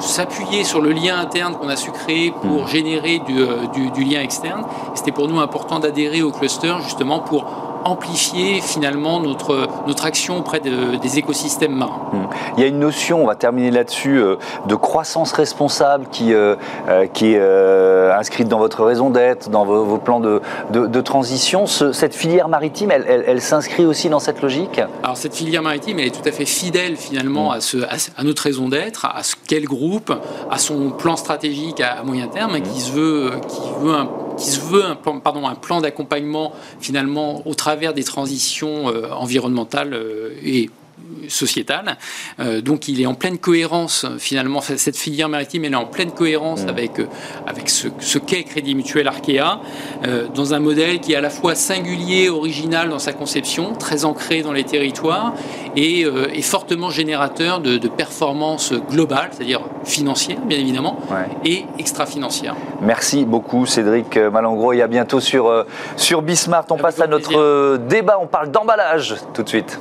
s'appuyer 0.00 0.64
sur 0.64 0.82
le 0.82 0.92
lien 0.92 1.18
interne 1.18 1.56
qu'on 1.56 1.68
a 1.68 1.76
su 1.76 1.90
créer 1.90 2.30
pour 2.30 2.64
mmh. 2.64 2.68
générer 2.68 3.18
du, 3.20 3.40
euh, 3.40 3.66
du 3.94 4.04
lien 4.04 4.20
externe. 4.20 4.64
C'était 4.94 5.12
pour 5.12 5.28
nous 5.28 5.40
important 5.40 5.78
d'adhérer 5.78 6.22
au 6.22 6.30
cluster, 6.30 6.74
justement, 6.84 7.20
pour 7.20 7.46
amplifier 7.88 8.60
finalement 8.60 9.20
notre, 9.20 9.68
notre 9.86 10.04
action 10.04 10.38
auprès 10.38 10.60
des 10.60 11.18
écosystèmes 11.18 11.74
marins. 11.74 12.10
Hmm. 12.12 12.26
Il 12.56 12.62
y 12.62 12.64
a 12.64 12.68
une 12.68 12.78
notion, 12.78 13.22
on 13.22 13.26
va 13.26 13.34
terminer 13.34 13.70
là-dessus, 13.70 14.18
euh, 14.18 14.36
de 14.66 14.74
croissance 14.74 15.32
responsable 15.32 16.06
qui, 16.10 16.32
euh, 16.32 16.56
euh, 16.88 17.06
qui 17.06 17.34
est 17.34 18.12
inscrite 18.12 18.48
dans 18.48 18.58
votre 18.58 18.84
raison 18.84 19.10
d'être, 19.10 19.50
dans 19.50 19.64
vos, 19.64 19.98
plans 19.98 20.20
de, 20.20 20.40
de, 20.70 21.00
transition. 21.00 21.66
cette 21.66 22.14
filière 22.14 22.48
maritime, 22.48 22.90
elle, 22.90 23.24
elle, 23.26 23.40
s'inscrit 23.40 23.86
aussi 23.86 24.08
dans 24.08 24.20
cette 24.20 24.42
logique? 24.42 24.80
Alors 25.02 25.16
cette 25.16 25.34
filière 25.34 25.62
maritime, 25.62 25.98
elle 25.98 26.06
est 26.06 26.22
tout 26.22 26.28
à 26.28 26.32
fait 26.32 26.46
fidèle 26.46 26.96
finalement 26.96 27.50
hmm. 27.50 27.56
à, 27.56 27.60
ce, 27.60 27.78
à, 28.16 28.24
notre 28.24 28.42
raison 28.42 28.68
d'être, 28.68 29.06
à 29.06 29.22
ce 29.22 29.34
qu'est 29.46 29.60
le 29.60 29.66
groupe, 29.66 30.12
à 30.50 30.58
son 30.58 30.90
plan 30.90 31.16
stratégique 31.16 31.80
à, 31.80 32.02
moyen 32.02 32.28
terme, 32.28 32.54
hein, 32.54 32.60
qui, 32.60 32.80
se 32.80 32.92
veut, 32.92 33.30
qui 33.48 33.60
veut 33.80 33.94
un 33.94 34.08
qui 34.38 34.50
se 34.50 34.60
veut 34.60 34.84
un 34.84 34.94
plan, 34.94 35.20
un 35.24 35.54
plan 35.54 35.80
d'accompagnement 35.80 36.52
finalement 36.80 37.46
au 37.46 37.54
travers 37.54 37.94
des 37.94 38.04
transitions 38.04 38.88
euh, 38.88 39.10
environnementales 39.12 39.94
euh, 39.94 40.30
et 40.42 40.70
sociétale. 41.28 41.96
donc 42.62 42.88
il 42.88 43.00
est 43.00 43.06
en 43.06 43.14
pleine 43.14 43.38
cohérence, 43.38 44.06
finalement, 44.18 44.60
cette 44.60 44.96
filière 44.96 45.28
maritime, 45.28 45.64
elle 45.64 45.72
est 45.72 45.76
en 45.76 45.84
pleine 45.84 46.10
cohérence 46.10 46.64
mmh. 46.64 46.68
avec, 46.68 46.92
avec 47.46 47.68
ce, 47.68 47.88
ce 48.00 48.18
qu'est 48.18 48.44
Crédit 48.44 48.74
Mutuel 48.74 49.06
Arkea, 49.08 49.60
dans 50.34 50.54
un 50.54 50.58
modèle 50.58 51.00
qui 51.00 51.12
est 51.12 51.16
à 51.16 51.20
la 51.20 51.30
fois 51.30 51.54
singulier, 51.54 52.28
original 52.28 52.88
dans 52.88 52.98
sa 52.98 53.12
conception, 53.12 53.74
très 53.74 54.04
ancré 54.04 54.42
dans 54.42 54.52
les 54.52 54.64
territoires, 54.64 55.34
et, 55.76 56.06
et 56.32 56.42
fortement 56.42 56.90
générateur 56.90 57.60
de, 57.60 57.76
de 57.76 57.88
performances 57.88 58.72
globales, 58.90 59.30
c'est-à-dire 59.32 59.60
financières, 59.84 60.40
bien 60.40 60.58
évidemment, 60.58 60.98
et 61.44 61.64
extra-financières. 61.78 62.56
Merci 62.80 63.24
beaucoup, 63.24 63.66
Cédric 63.66 64.16
Malangro, 64.16 64.72
et 64.72 64.82
à 64.82 64.86
bientôt 64.86 65.20
sur, 65.20 65.66
sur 65.96 66.22
Bismart. 66.22 66.64
On 66.70 66.78
passe 66.78 67.00
à 67.00 67.06
notre 67.06 67.76
débat, 67.88 68.18
on 68.20 68.26
parle 68.26 68.50
d'emballage 68.50 69.16
tout 69.34 69.42
de 69.42 69.48
suite. 69.48 69.78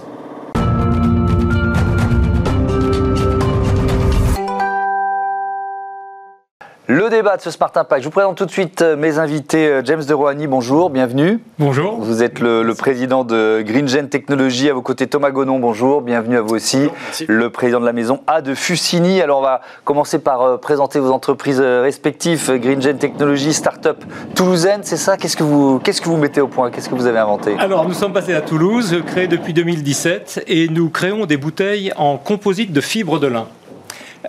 Le 6.98 7.12
débat 7.12 7.38
de 7.38 7.44
ce 7.44 7.52
Smart 7.52 7.72
Impact. 7.76 8.02
Je 8.02 8.08
vous 8.08 8.12
présente 8.12 8.38
tout 8.38 8.48
de 8.48 8.52
suite 8.52 8.82
euh, 8.82 8.98
mes 8.98 9.20
invités. 9.20 9.68
Euh, 9.68 9.82
James 9.86 10.04
de 10.04 10.14
Rohani, 10.16 10.48
bonjour, 10.48 10.90
bienvenue. 10.90 11.40
Bonjour. 11.60 12.00
Vous 12.00 12.24
êtes 12.24 12.40
le, 12.40 12.74
président 12.74 13.24
de 13.24 13.62
GreenGen 13.64 14.10
Technologies. 14.10 14.68
À 14.72 14.74
vos 14.74 14.82
côtés, 14.82 15.06
Thomas 15.06 15.30
Gonon, 15.30 15.60
bonjour, 15.60 16.02
bienvenue 16.02 16.38
à 16.38 16.42
vous 16.42 16.56
aussi. 16.56 16.90
Le 17.28 17.52
président 17.52 17.80
de 17.80 17.86
la 17.86 17.94
maison 17.94 18.22
A 18.26 18.42
de 18.42 18.56
Fusini. 18.56 19.22
Alors, 19.22 19.38
on 19.38 19.44
va 19.44 19.62
commencer 19.84 20.18
par 20.18 20.42
euh, 20.42 20.58
présenter 20.58 20.98
vos 20.98 21.12
entreprises 21.12 21.62
respectives. 21.62 22.52
GreenGen 22.60 22.98
Technologies, 22.98 23.54
start-up 23.54 24.04
toulousaine, 24.34 24.80
c'est 24.82 24.98
ça? 24.98 25.18
Qu'est-ce 25.18 25.38
que 25.38 25.44
vous 25.44 25.78
qu'est-ce 25.78 26.02
que 26.02 26.10
vous 26.10 26.18
mettez 26.18 26.42
au 26.42 26.48
point? 26.48 26.72
Qu'est-ce 26.72 26.90
que 26.90 26.96
vous 26.96 27.06
avez 27.06 27.20
inventé? 27.20 27.56
Alors, 27.60 27.88
nous 27.88 27.94
sommes 27.94 28.14
passés 28.14 28.34
à 28.34 28.42
Toulouse, 28.42 29.04
créés 29.06 29.28
depuis 29.28 29.54
2017, 29.54 30.46
et 30.48 30.68
nous 30.68 30.90
créons 30.90 31.28
des 31.28 31.38
bouteilles 31.38 31.94
en 31.96 32.18
composite 32.18 32.72
de 32.74 32.82
fibres 32.82 33.20
de 33.20 33.28
lin. 33.28 33.46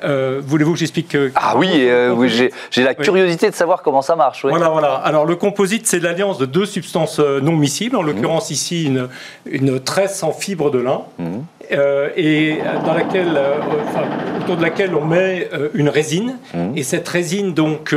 Euh, 0.05 0.40
voulez-vous 0.45 0.73
que 0.73 0.78
j'explique 0.78 1.17
Ah 1.35 1.57
oui, 1.57 1.69
euh, 1.75 2.12
oui 2.12 2.28
j'ai 2.71 2.83
la 2.83 2.95
curiosité 2.95 3.50
de 3.50 3.55
savoir 3.55 3.83
comment 3.83 4.02
ça 4.02 4.17
marche. 4.17 4.45
Voilà, 4.45 4.69
voilà. 4.69 4.95
Alors 4.95 5.26
le 5.26 5.37
composite, 5.37 5.87
c'est 5.87 6.00
l'alliance 6.00 6.38
de 6.38 6.47
deux 6.47 6.67
substances 6.67 7.19
euh, 7.21 7.40
non 7.40 7.57
miscibles, 7.57 7.97
en 7.97 8.02
l'occurrence 8.02 8.50
ici 8.50 8.85
une, 8.85 9.09
une 9.47 9.81
tresse 9.81 10.23
en 10.23 10.33
fibre 10.33 10.71
de 10.71 10.78
lin. 10.78 11.02
Mmh. 11.19 11.38
Euh, 11.73 12.09
et 12.17 12.59
dans 12.85 12.95
laquelle, 12.95 13.35
euh, 13.37 14.41
autour 14.41 14.57
de 14.57 14.63
laquelle 14.63 14.95
on 14.95 15.05
met 15.05 15.49
euh, 15.53 15.69
une 15.75 15.89
résine. 15.89 16.37
Mmh. 16.55 16.77
Et 16.77 16.83
cette 16.83 17.09
résine 17.09 17.53
donc 17.53 17.95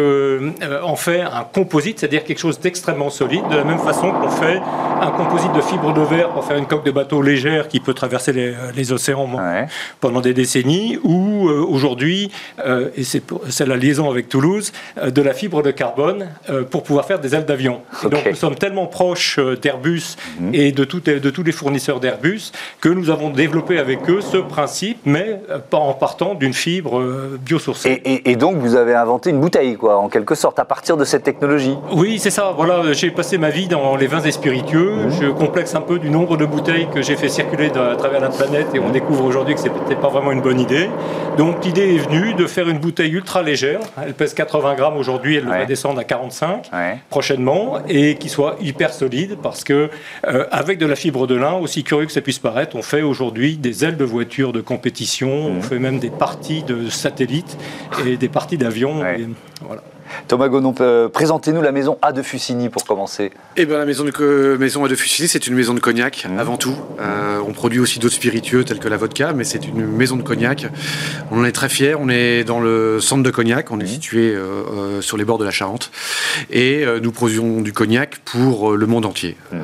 en 0.83 0.95
fait 0.95 1.21
un 1.21 1.43
composite, 1.43 1.99
c'est-à-dire 1.99 2.23
quelque 2.23 2.39
chose 2.39 2.59
d'extrêmement 2.59 3.09
solide, 3.09 3.43
de 3.49 3.55
la 3.55 3.63
même 3.63 3.79
façon 3.79 4.11
qu'on 4.11 4.29
fait 4.29 4.59
un 5.01 5.11
composite 5.11 5.53
de 5.53 5.61
fibre 5.61 5.93
de 5.93 6.01
verre 6.01 6.29
pour 6.29 6.43
faire 6.45 6.57
une 6.57 6.65
coque 6.65 6.85
de 6.85 6.91
bateau 6.91 7.21
légère 7.21 7.67
qui 7.67 7.79
peut 7.79 7.93
traverser 7.93 8.33
les, 8.33 8.91
océans 8.91 9.29
pendant 9.99 10.21
des 10.21 10.33
décennies, 10.33 10.99
ou 11.03 11.49
aujourd'hui, 11.49 12.31
et 12.95 13.03
c'est 13.03 13.67
la 13.67 13.77
liaison 13.77 14.09
avec 14.09 14.29
Toulouse, 14.29 14.71
de 15.03 15.21
la 15.21 15.33
fibre 15.33 15.63
de 15.63 15.71
carbone 15.71 16.29
pour 16.69 16.83
pouvoir 16.83 17.05
faire 17.05 17.19
des 17.19 17.35
ailes 17.35 17.45
d'avion. 17.45 17.81
Donc 18.03 18.25
nous 18.25 18.35
sommes 18.35 18.55
tellement 18.55 18.87
proches 18.87 19.39
d'Airbus 19.61 20.17
mmh. 20.39 20.49
et 20.53 20.71
de, 20.71 20.83
de 20.83 21.29
tous 21.29 21.43
les 21.43 21.51
fournisseurs 21.51 21.99
d'Airbus 21.99 22.51
que 22.79 22.89
nous 22.89 23.09
avons 23.09 23.29
développé 23.29 23.60
avec 23.69 24.09
eux 24.09 24.21
ce 24.21 24.37
principe, 24.37 24.99
mais 25.05 25.41
pas 25.69 25.77
en 25.77 25.93
partant 25.93 26.33
d'une 26.33 26.53
fibre 26.53 26.99
euh, 26.99 27.39
biosourcée. 27.41 28.01
Et, 28.25 28.35
donc 28.35 28.57
vous 28.57 28.75
avez 28.75 28.93
inventé 28.93 29.29
une 29.29 29.39
bouteille, 29.39 29.75
quoi, 29.75 29.97
en 29.97 30.09
quelque 30.09 30.35
sorte, 30.35 30.59
à 30.59 30.65
partir 30.65 30.97
de 30.97 31.05
cette 31.05 31.23
technologie 31.23 31.77
Oui, 31.91 32.19
c'est 32.19 32.29
ça. 32.29 32.53
Voilà, 32.55 32.93
j'ai 32.93 33.11
passé 33.11 33.37
ma 33.37 33.49
vie 33.49 33.67
dans 33.67 33.95
les 33.95 34.07
vins 34.07 34.21
et 34.21 34.31
spiritueux. 34.31 34.95
Mmh. 34.95 35.11
Je 35.21 35.27
complexe 35.27 35.75
un 35.75 35.81
peu 35.81 35.99
du 35.99 36.09
nombre 36.09 36.37
de 36.37 36.45
bouteilles 36.45 36.87
que 36.93 37.01
j'ai 37.01 37.15
fait 37.15 37.29
circuler 37.29 37.71
à 37.75 37.95
travers 37.95 38.19
la 38.19 38.29
planète 38.29 38.67
et 38.73 38.79
on 38.79 38.89
découvre 38.89 39.25
aujourd'hui 39.25 39.55
que 39.55 39.61
c'est 39.61 39.69
peut-être 39.69 40.01
pas 40.01 40.09
vraiment 40.09 40.31
une 40.31 40.41
bonne 40.41 40.59
idée. 40.59 40.89
Donc 41.37 41.63
l'idée 41.63 41.95
est 41.95 41.99
venue 41.99 42.33
de 42.33 42.45
faire 42.45 42.67
une 42.67 42.79
bouteille 42.79 43.11
ultra 43.11 43.41
légère. 43.41 43.79
Elle 44.03 44.13
pèse 44.13 44.33
80 44.33 44.75
grammes 44.75 44.97
aujourd'hui, 44.97 45.35
elle 45.35 45.47
va 45.47 45.65
descendre 45.65 45.99
à 45.99 46.03
45 46.03 46.69
prochainement 47.09 47.79
et 47.87 48.15
qui 48.15 48.29
soit 48.29 48.55
hyper 48.61 48.93
solide 48.93 49.37
parce 49.41 49.63
que 49.63 49.89
euh, 50.27 50.45
avec 50.51 50.77
de 50.77 50.85
la 50.85 50.95
fibre 50.95 51.27
de 51.27 51.35
lin, 51.35 51.53
aussi 51.53 51.83
curieux 51.83 52.05
que 52.05 52.11
ça 52.11 52.21
puisse 52.21 52.39
paraître, 52.39 52.75
on 52.75 52.81
fait 52.81 53.01
aujourd'hui 53.01 53.50
des 53.57 53.85
ailes 53.85 53.97
de 53.97 54.05
voitures 54.05 54.53
de 54.53 54.61
compétition, 54.61 55.29
on 55.29 55.59
mmh. 55.59 55.61
fait 55.61 55.79
même 55.79 55.99
des 55.99 56.09
parties 56.09 56.63
de 56.63 56.89
satellites 56.89 57.57
et 58.05 58.17
des 58.17 58.29
parties 58.29 58.57
d'avions. 58.57 59.01
Voilà. 59.61 59.83
Thomas 60.27 60.47
Gonon, 60.47 60.73
euh, 60.81 61.09
présentez-nous 61.09 61.61
la 61.61 61.71
maison 61.71 61.97
A 62.01 62.11
de 62.11 62.21
Fusini 62.21 62.69
pour 62.69 62.85
commencer. 62.85 63.31
Eh 63.57 63.65
bien, 63.65 63.77
la 63.77 63.85
maison, 63.85 64.03
de, 64.03 64.57
maison 64.57 64.85
A 64.85 64.87
de 64.87 64.95
Fusini, 64.95 65.27
c'est 65.27 65.47
une 65.47 65.55
maison 65.55 65.73
de 65.73 65.79
cognac 65.79 66.25
mmh. 66.29 66.39
avant 66.39 66.57
tout. 66.57 66.75
Euh, 66.99 67.39
on 67.45 67.53
produit 67.53 67.79
aussi 67.79 67.99
d'autres 67.99 68.15
spiritueux 68.15 68.63
tels 68.63 68.79
que 68.79 68.87
la 68.87 68.97
vodka, 68.97 69.33
mais 69.33 69.43
c'est 69.43 69.67
une 69.67 69.85
maison 69.85 70.15
de 70.15 70.23
cognac. 70.23 70.67
On 71.31 71.41
en 71.41 71.45
est 71.45 71.51
très 71.51 71.69
fiers. 71.69 71.95
On 71.95 72.09
est 72.09 72.43
dans 72.43 72.59
le 72.59 72.99
centre 72.99 73.23
de 73.23 73.31
cognac. 73.31 73.71
On 73.71 73.79
est 73.79 73.83
mmh. 73.83 73.87
situé 73.87 74.35
euh, 74.35 75.01
sur 75.01 75.17
les 75.17 75.25
bords 75.25 75.37
de 75.37 75.45
la 75.45 75.51
Charente. 75.51 75.91
Et 76.49 76.85
nous 77.01 77.11
produisons 77.11 77.61
du 77.61 77.73
cognac 77.73 78.17
pour 78.25 78.71
le 78.71 78.85
monde 78.85 79.05
entier. 79.05 79.35
Mmh. 79.51 79.57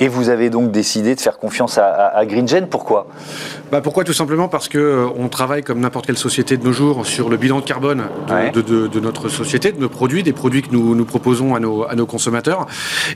Et 0.00 0.08
vous 0.08 0.28
avez 0.28 0.50
donc 0.50 0.70
décidé 0.70 1.14
de 1.14 1.20
faire 1.20 1.38
confiance 1.38 1.78
à, 1.78 2.08
à, 2.08 2.26
GreenGen. 2.26 2.66
Pourquoi? 2.68 3.08
Bah 3.74 3.80
Pourquoi? 3.80 4.04
Tout 4.04 4.12
simplement 4.12 4.46
parce 4.46 4.68
qu'on 4.68 5.12
on 5.16 5.28
travaille 5.28 5.64
comme 5.64 5.80
n'importe 5.80 6.06
quelle 6.06 6.16
société 6.16 6.56
de 6.56 6.62
nos 6.62 6.70
jours 6.70 7.04
sur 7.04 7.28
le 7.28 7.36
bilan 7.36 7.58
de 7.58 7.64
carbone 7.64 8.04
de 8.54 9.00
notre 9.00 9.28
société 9.28 9.72
de 9.72 9.80
nos 9.80 9.88
produits, 9.88 10.22
des 10.22 10.32
produits 10.32 10.62
que 10.62 10.70
nous, 10.70 10.94
nous 10.94 11.04
proposons 11.04 11.56
à 11.56 11.58
nos, 11.58 11.82
à 11.82 11.96
nos 11.96 12.06
consommateurs. 12.06 12.68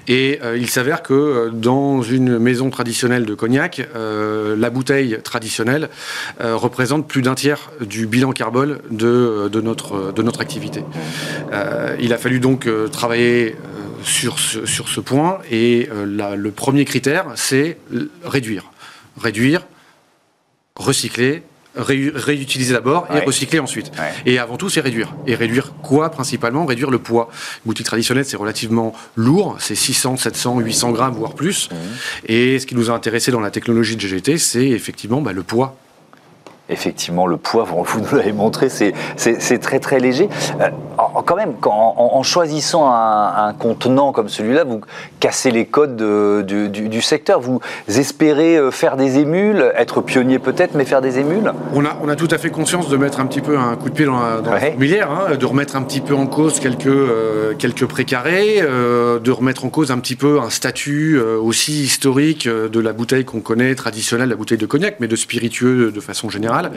Et 0.08 0.40
euh, 0.42 0.58
il 0.58 0.68
s'avère 0.68 1.04
que 1.04 1.14
euh, 1.14 1.50
dans 1.52 2.02
une 2.02 2.40
maison 2.40 2.70
traditionnelle 2.70 3.24
de 3.24 3.34
cognac, 3.34 3.86
euh, 3.94 4.56
la 4.58 4.70
bouteille 4.70 5.20
traditionnelle 5.22 5.90
représente 6.40 7.06
plus 7.06 7.22
d'un 7.22 7.36
tiers 7.36 7.70
du 7.80 8.08
bilan 8.08 8.32
carbone 8.32 8.80
de, 8.90 9.48
de, 9.52 9.60
notre, 9.60 10.12
de 10.12 10.22
notre 10.22 10.40
activité. 10.40 10.82
il 12.00 12.12
a 12.12 12.18
fallu 12.18 12.40
donc 12.40 12.68
travailler 12.90 13.54
sur 14.02 14.40
ce, 14.40 14.66
sur 14.66 14.88
ce 14.88 15.00
point 15.00 15.38
et 15.52 15.88
le 15.92 16.50
premier 16.50 16.84
critère, 16.84 17.26
c'est 17.36 17.78
réduire. 18.24 18.72
Réduire, 19.20 19.62
recycler, 20.78 21.42
réutiliser 21.76 22.72
d'abord 22.72 23.06
et 23.14 23.20
recycler 23.20 23.60
ensuite. 23.60 23.92
Et 24.26 24.38
avant 24.38 24.56
tout, 24.56 24.68
c'est 24.68 24.80
réduire. 24.80 25.14
Et 25.26 25.34
réduire 25.34 25.74
quoi 25.82 26.10
principalement? 26.10 26.64
Réduire 26.66 26.90
le 26.90 26.98
poids. 26.98 27.28
Une 27.64 27.70
boutique 27.70 27.86
traditionnelle, 27.86 28.24
c'est 28.24 28.36
relativement 28.36 28.94
lourd, 29.16 29.56
c'est 29.58 29.74
600, 29.74 30.16
700, 30.16 30.60
800 30.60 30.90
grammes, 30.92 31.14
voire 31.14 31.34
plus. 31.34 31.70
Mmh. 31.70 31.74
Et 32.26 32.58
ce 32.58 32.66
qui 32.66 32.74
nous 32.74 32.90
a 32.90 32.94
intéressé 32.94 33.30
dans 33.30 33.40
la 33.40 33.50
technologie 33.50 33.96
de 33.96 34.00
GGT, 34.00 34.38
c'est 34.38 34.68
effectivement 34.68 35.20
bah, 35.20 35.32
le 35.32 35.42
poids 35.42 35.76
effectivement, 36.68 37.26
le 37.26 37.36
poids, 37.36 37.64
vous 37.64 38.00
nous 38.00 38.16
l'avez 38.16 38.32
montré, 38.32 38.68
c'est 38.68 38.92
très 39.58 39.80
très 39.80 39.98
léger. 39.98 40.28
Euh, 40.60 40.68
quand 41.24 41.36
même, 41.36 41.54
en, 41.64 42.22
choisissant 42.22 42.90
un, 42.90 43.52
contenant 43.52 44.12
comme 44.12 44.28
celui-là, 44.28 44.64
vous 44.64 44.80
cassez 45.20 45.50
les 45.50 45.66
codes 45.66 45.96
du, 45.96 47.02
secteur. 47.02 47.40
Vous 47.40 47.60
espérez 47.86 48.56
euh, 48.56 48.70
faire 48.70 48.96
des 48.96 49.18
émules, 49.18 49.72
être 49.76 50.00
pionnier 50.00 50.38
peut-être, 50.38 50.74
mais 50.74 50.84
faire 50.84 51.00
des 51.00 51.18
émules? 51.18 51.52
On 51.74 51.84
a, 51.84 51.96
on 52.02 52.08
a 52.08 52.16
tout 52.16 52.28
à 52.30 52.38
fait 52.38 52.50
conscience 52.50 52.88
de 52.88 52.96
mettre 52.96 53.20
un 53.20 53.26
petit 53.26 53.40
peu 53.40 53.56
un 53.56 53.76
coup 53.76 53.88
de 53.88 53.94
pied 53.94 54.04
dans 54.04 54.20
la, 54.20 54.40
dans 54.40 54.52
hein, 54.52 55.36
de 55.38 55.46
remettre 55.46 55.76
un 55.76 55.82
petit 55.82 56.00
peu 56.00 56.14
en 56.14 56.26
cause 56.26 56.60
quelques, 56.60 56.86
euh, 56.86 57.54
quelques 57.58 57.86
précarés, 57.86 58.60
de 58.60 59.30
remettre 59.30 59.64
en 59.64 59.68
cause 59.70 59.90
un 59.90 59.98
petit 59.98 60.16
peu 60.16 60.40
un 60.40 60.50
statut 60.50 61.20
aussi 61.20 61.82
historique 61.82 62.48
de 62.48 62.80
la 62.80 62.92
bouteille 62.92 63.24
qu'on 63.24 63.40
connaît, 63.40 63.74
traditionnelle, 63.74 64.28
la 64.28 64.36
bouteille 64.36 64.58
de 64.58 64.66
cognac, 64.66 64.96
mais 65.00 65.08
de 65.08 65.16
spiritueux 65.16 65.92
de 65.92 66.00
façon 66.00 66.28
générale. 66.28 66.72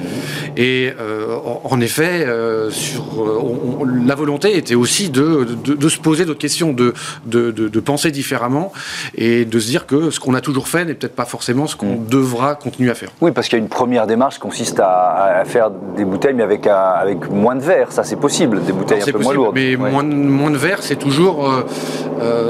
Et 0.57 0.91
euh, 0.99 1.35
en 1.63 1.79
effet, 1.81 2.25
euh, 2.25 2.69
sur, 2.69 3.23
euh, 3.23 3.85
la 4.05 4.15
volonté 4.15 4.30
était 4.39 4.75
aussi 4.75 5.09
de, 5.09 5.47
de, 5.65 5.89
se 5.89 5.97
poser 5.97 6.25
d'autres 6.25 6.39
questions, 6.39 6.73
de, 6.73 6.93
de, 7.25 7.79
penser 7.79 8.11
différemment 8.11 8.71
et 9.15 9.45
de 9.45 9.59
se 9.59 9.67
dire 9.67 9.85
que 9.85 10.11
ce 10.11 10.19
qu'on 10.19 10.33
a 10.33 10.41
toujours 10.41 10.67
fait 10.67 10.85
n'est 10.85 10.93
peut-être 10.93 11.15
pas 11.15 11.25
forcément 11.25 11.67
ce 11.67 11.75
qu'on 11.75 11.95
mm. 11.95 12.07
devra 12.07 12.55
continuer 12.55 12.91
à 12.91 12.95
faire. 12.95 13.09
Oui, 13.21 13.31
parce 13.31 13.47
qu'il 13.47 13.57
y 13.57 13.61
a 13.61 13.63
une 13.63 13.69
première 13.69 14.07
démarche 14.07 14.35
qui 14.35 14.41
consiste 14.41 14.79
à, 14.79 15.43
faire 15.45 15.71
des 15.95 16.05
bouteilles, 16.05 16.33
mais 16.33 16.43
avec, 16.43 16.67
avec 16.67 17.29
moins 17.29 17.55
de 17.55 17.61
verre. 17.61 17.91
Ça, 17.91 18.03
c'est 18.03 18.15
possible, 18.15 18.63
des 18.63 18.73
bouteilles 18.73 19.01
un 19.01 19.11
peu 19.11 19.19
moins 19.19 19.33
lourdes. 19.33 19.55
Mais 19.55 19.75
moins, 19.75 20.03
moins, 20.03 20.51
de 20.51 20.57
verre, 20.57 20.81
c'est 20.81 20.97
toujours 20.97 21.49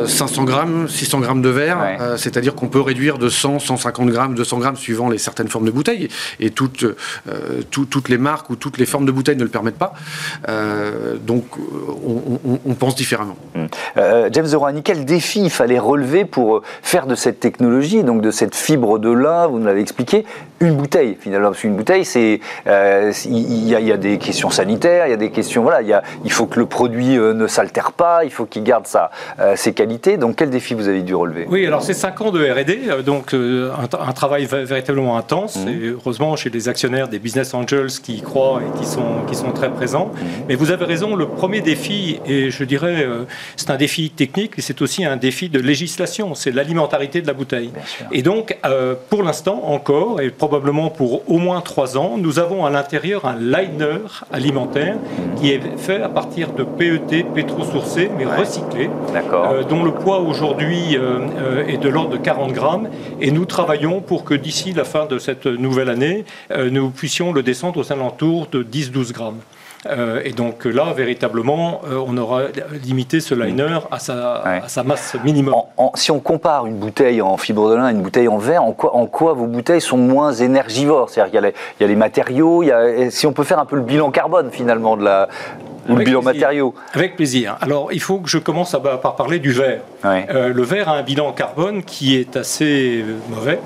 500 0.05 0.43
grammes, 0.43 0.88
600 0.89 1.19
grammes 1.19 1.41
de 1.41 1.50
verre. 1.50 1.77
C'est-à-dire 2.17 2.55
qu'on 2.55 2.67
peut 2.67 2.81
réduire 2.81 3.17
de 3.17 3.29
100, 3.29 3.59
150 3.59 4.09
grammes, 4.09 4.35
200 4.35 4.59
grammes 4.59 4.75
suivant 4.75 5.09
les 5.09 5.17
certaines 5.17 5.47
formes 5.47 5.65
de 5.65 5.71
bouteilles. 5.71 6.09
Et 6.39 6.51
toutes 6.51 6.85
euh, 7.29 7.61
toutes 7.69 8.09
les 8.09 8.17
marques 8.17 8.50
ou 8.50 8.55
toutes 8.55 8.77
les 8.77 8.85
formes 8.85 9.05
de 9.05 9.11
bouteilles 9.11 9.38
ne 9.38 9.43
le 9.43 9.50
permettent 9.50 9.77
pas. 9.77 9.93
Euh, 10.50 11.15
donc 11.17 11.45
on, 12.65 12.73
pense 12.73 12.95
différemment. 12.95 13.35
Mmh. 13.55 13.65
James 14.31 14.45
Zorani, 14.45 14.81
quel 14.83 15.05
défi 15.05 15.41
il 15.41 15.49
fallait 15.49 15.79
relever 15.79 16.25
pour 16.25 16.61
faire 16.81 17.05
de 17.05 17.15
cette 17.15 17.39
technologie, 17.39 18.03
donc 18.03 18.21
de 18.21 18.31
cette 18.31 18.55
fibre 18.55 18.97
de 18.97 19.11
lin, 19.11 19.47
vous 19.47 19.59
nous 19.59 19.65
l'avez 19.65 19.81
expliqué, 19.81 20.25
une 20.59 20.75
bouteille 20.75 21.17
finalement 21.19 21.49
Parce 21.49 21.61
qu'une 21.61 21.75
bouteille, 21.75 22.05
c'est 22.05 22.39
il 22.65 23.67
y, 23.67 23.73
y, 23.73 23.91
a 23.91 23.97
des 23.97 24.17
questions 24.17 24.49
sanitaires, 24.49 25.07
il 25.07 25.11
y 25.11 25.13
a 25.13 25.17
des 25.17 25.31
questions 25.31 25.63
voilà, 25.63 25.81
y 25.81 25.93
a, 25.93 26.03
il 26.23 26.31
faut 26.31 26.45
que 26.45 26.59
le 26.59 26.65
produit 26.65 27.17
ne 27.17 27.47
s'altère 27.47 27.91
pas, 27.91 28.23
il 28.23 28.31
faut 28.31 28.45
qu'il 28.45 28.63
garde 28.63 28.87
sa, 28.87 29.11
ses 29.55 29.73
qualités. 29.73 30.17
Donc 30.17 30.35
quel 30.37 30.49
défi 30.49 30.73
vous 30.73 30.87
avez 30.87 31.01
dû 31.01 31.15
relever? 31.15 31.47
Oui, 31.49 31.65
alors 31.65 31.83
c'est 31.83 31.93
5 31.93 32.21
ans 32.21 32.31
de 32.31 32.43
R&D, 32.43 33.03
donc 33.05 33.33
un, 33.33 33.69
un, 33.83 34.13
travail 34.13 34.45
véritablement 34.45 35.17
intense. 35.17 35.57
Mmh. 35.57 35.69
Et 35.69 35.87
heureusement 35.87 36.35
chez 36.35 36.49
les 36.49 36.69
actionnaires 36.69 37.07
des 37.07 37.19
business 37.19 37.53
angels 37.53 37.91
qui 38.03 38.17
y 38.17 38.21
croient 38.21 38.61
et 38.61 38.79
qui 38.79 38.85
sont, 38.85 39.23
qui 39.27 39.35
sont 39.35 39.51
très 39.51 39.69
présents. 39.69 40.07
Mmh. 40.07 40.25
Mais 40.49 40.55
vous 40.55 40.71
avez 40.71 40.85
raison, 40.85 41.15
le 41.15 41.27
premier 41.27 41.50
défi, 41.60 42.20
et 42.25 42.50
je 42.50 42.63
dirais, 42.63 43.03
euh, 43.03 43.25
c'est 43.58 43.70
un 43.70 43.75
défi 43.75 44.10
technique, 44.10 44.53
mais 44.55 44.63
c'est 44.63 44.81
aussi 44.81 45.03
un 45.03 45.17
défi 45.17 45.50
de 45.50 45.60
législation, 45.60 46.36
c'est 46.36 46.51
l'alimentarité 46.51 47.22
de 47.22 47.27
la 47.27 47.34
bouteille. 47.34 47.72
Et 48.12 48.22
donc, 48.22 48.58
euh, 48.65 48.96
pour 49.10 49.24
l'instant 49.24 49.63
encore, 49.65 50.22
et 50.22 50.29
probablement 50.29 50.89
pour 50.89 51.29
au 51.29 51.38
moins 51.38 51.60
trois 51.62 51.98
ans, 51.98 52.15
nous 52.17 52.39
avons 52.39 52.65
à 52.65 52.70
l'intérieur 52.70 53.25
un 53.25 53.36
liner 53.36 54.00
alimentaire 54.31 54.96
qui 55.36 55.51
est 55.51 55.62
fait 55.77 56.01
à 56.01 56.10
partir 56.10 56.53
de 56.53 56.63
PET 56.63 57.25
pétro-sourcé, 57.34 58.10
mais 58.17 58.25
recyclé, 58.25 58.89
euh, 59.34 59.63
dont 59.63 59.84
le 59.84 59.91
poids 59.91 60.20
aujourd'hui 60.20 60.98
est 61.67 61.77
de 61.77 61.89
l'ordre 61.89 62.12
de 62.12 62.17
40 62.17 62.53
grammes. 62.53 62.89
Et 63.20 63.31
nous 63.31 63.46
travaillons 63.46 64.00
pour 64.00 64.24
que 64.24 64.34
d'ici 64.34 64.72
la 64.74 64.86
fin 64.86 65.05
de 65.05 65.20
cette 65.20 65.48
nouvelle 65.48 65.89
année, 65.89 66.24
nous 66.55 66.89
puissions 66.91 67.34
le 67.34 67.43
descendre 67.43 67.79
aux 67.79 67.91
alentours 67.91 68.48
de 68.51 68.63
10-12 68.63 69.12
grammes. 69.12 69.39
Euh, 69.88 70.21
et 70.23 70.31
donc 70.31 70.65
là, 70.65 70.93
véritablement, 70.95 71.81
euh, 71.89 72.03
on 72.05 72.15
aura 72.17 72.43
limité 72.83 73.19
ce 73.19 73.33
liner 73.33 73.79
à 73.89 74.00
sa, 74.00 74.43
sa 74.67 74.83
masse 74.83 75.15
minimum. 75.23 75.55
si 75.95 76.11
on 76.11 76.19
compare 76.19 76.67
une 76.67 76.77
bouteille 76.77 77.21
en 77.21 77.38
fibre 77.38 77.69
de 77.69 77.75
lin 77.75 77.89
et 77.89 77.91
une 77.91 78.01
bouteille 78.01 78.27
en 78.27 78.38
verre, 78.38 78.63
en 78.63 78.73
quoi, 78.73 78.95
en 78.95 79.07
quoi 79.07 79.33
vos 79.33 79.47
bouteilles 79.47 79.81
sont 79.81 79.97
moins 79.97 80.33
énergivores? 80.33 81.09
C'est-à-dire 81.09 81.31
qu'il 81.31 81.53
y, 81.81 81.83
a 81.83 81.88
les 81.88 81.95
matériaux, 81.95 82.63
il 82.63 82.67
y 82.67 82.71
a, 82.71 83.09
si 83.09 83.25
on 83.25 83.33
peut 83.33 83.43
faire 83.43 83.59
un 83.59 83.65
peu 83.65 83.75
le 83.75 83.81
bilan 83.81 84.11
carbone 84.11 84.50
finalement 84.51 84.97
de 84.97 85.03
la, 85.03 85.29
ou 85.89 85.95
le 85.95 86.03
bilan 86.03 86.21
matériaux 86.21 86.73
Avec 86.93 87.15
plaisir. 87.15 87.57
Alors, 87.61 87.91
il 87.91 88.01
faut 88.01 88.19
que 88.19 88.29
je 88.29 88.38
commence 88.38 88.75
par 89.01 89.15
parler 89.15 89.39
du 89.39 89.51
verre. 89.51 89.81
Euh, 90.05 90.53
le 90.53 90.63
verre 90.63 90.89
a 90.89 90.97
un 90.97 91.03
bilan 91.03 91.31
carbone 91.31 91.83
qui 91.83 92.15
est 92.15 92.35
assez 92.35 93.01
euh, 93.01 93.17
mauvais, 93.29 93.59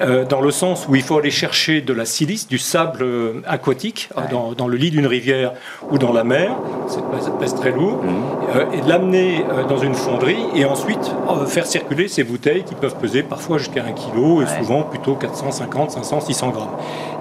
euh, 0.00 0.24
dans 0.24 0.40
le 0.40 0.50
sens 0.50 0.86
où 0.88 0.96
il 0.96 1.02
faut 1.02 1.18
aller 1.18 1.30
chercher 1.30 1.80
de 1.80 1.92
la 1.92 2.04
silice, 2.04 2.48
du 2.48 2.58
sable 2.58 3.04
aquatique, 3.46 4.10
dans, 4.30 4.68
le 4.68 4.76
lit 4.76 4.90
d'une 4.90 5.06
rivière 5.06 5.52
ou 5.90 5.98
dans 5.98 6.12
la 6.12 6.24
mer, 6.24 6.56
c'est 6.88 7.38
pèse 7.38 7.54
très 7.54 7.70
lourd, 7.70 8.02
mmh. 8.02 8.74
et 8.74 8.88
l'amener 8.88 9.44
dans 9.68 9.78
une 9.78 9.94
fonderie, 9.94 10.44
et 10.54 10.64
ensuite 10.64 11.12
faire 11.46 11.66
circuler 11.66 12.08
ces 12.08 12.24
bouteilles 12.24 12.64
qui 12.64 12.74
peuvent 12.74 12.96
peser 12.96 13.22
parfois 13.22 13.58
jusqu'à 13.58 13.84
1 13.84 13.92
kg, 13.92 14.42
et 14.42 14.62
souvent 14.62 14.82
plutôt 14.82 15.14
450, 15.14 15.92
500, 15.92 16.20
600 16.20 16.50
grammes. 16.50 16.68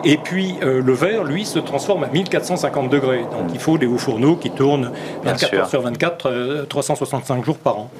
Et 0.03 0.17
puis, 0.17 0.55
le 0.61 0.93
verre, 0.93 1.23
lui, 1.23 1.45
se 1.45 1.59
transforme 1.59 2.03
à 2.03 2.07
1450 2.07 2.89
degrés, 2.89 3.25
donc 3.31 3.51
mmh. 3.51 3.53
il 3.53 3.59
faut 3.59 3.77
des 3.77 3.85
hauts 3.85 3.97
fourneaux 3.97 4.34
qui 4.37 4.51
tourne 4.51 4.91
24 5.23 5.53
heures 5.55 5.69
sur 5.69 5.81
24, 5.81 6.65
365 6.67 7.39
euh, 7.39 7.43
jours 7.43 7.57
par 7.57 7.77
an. 7.77 7.91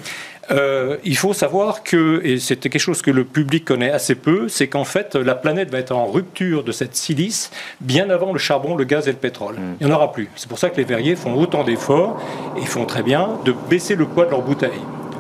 Euh, 0.52 0.98
il 1.04 1.18
faut 1.18 1.34
savoir 1.34 1.84
que, 1.84 2.22
et 2.24 2.40
c'est 2.40 2.58
quelque 2.58 2.78
chose 2.78 3.02
que 3.02 3.12
le 3.12 3.24
public 3.24 3.66
connaît 3.66 3.90
assez 3.90 4.16
peu, 4.16 4.48
c'est 4.48 4.68
qu'en 4.68 4.84
fait, 4.84 5.16
la 5.16 5.34
planète 5.34 5.72
va 5.72 5.80
être 5.80 5.92
en 5.92 6.06
rupture 6.06 6.64
de 6.64 6.72
cette 6.72 6.96
silice 6.96 7.50
bien 7.82 8.10
avant 8.10 8.32
le 8.32 8.40
charbon, 8.40 8.76
le 8.76 8.84
gaz 8.84 9.08
et 9.08 9.12
le 9.12 9.18
pétrole. 9.18 9.56
Mm. 9.56 9.78
Il 9.82 9.88
n'y 9.88 9.94
en 9.94 9.96
aura 9.96 10.12
plus. 10.12 10.30
C'est 10.36 10.48
pour 10.48 10.60
ça 10.60 10.70
que 10.70 10.78
les 10.78 10.84
verriers 10.84 11.16
font 11.16 11.34
autant 11.34 11.64
d'efforts, 11.64 12.22
et 12.62 12.66
font 12.66 12.86
très 12.86 13.04
bien, 13.04 13.40
de 13.44 13.54
baisser 13.70 13.96
le 13.96 14.06
poids 14.06 14.26
de 14.26 14.32
leurs 14.32 14.44
bouteilles. 14.44 14.72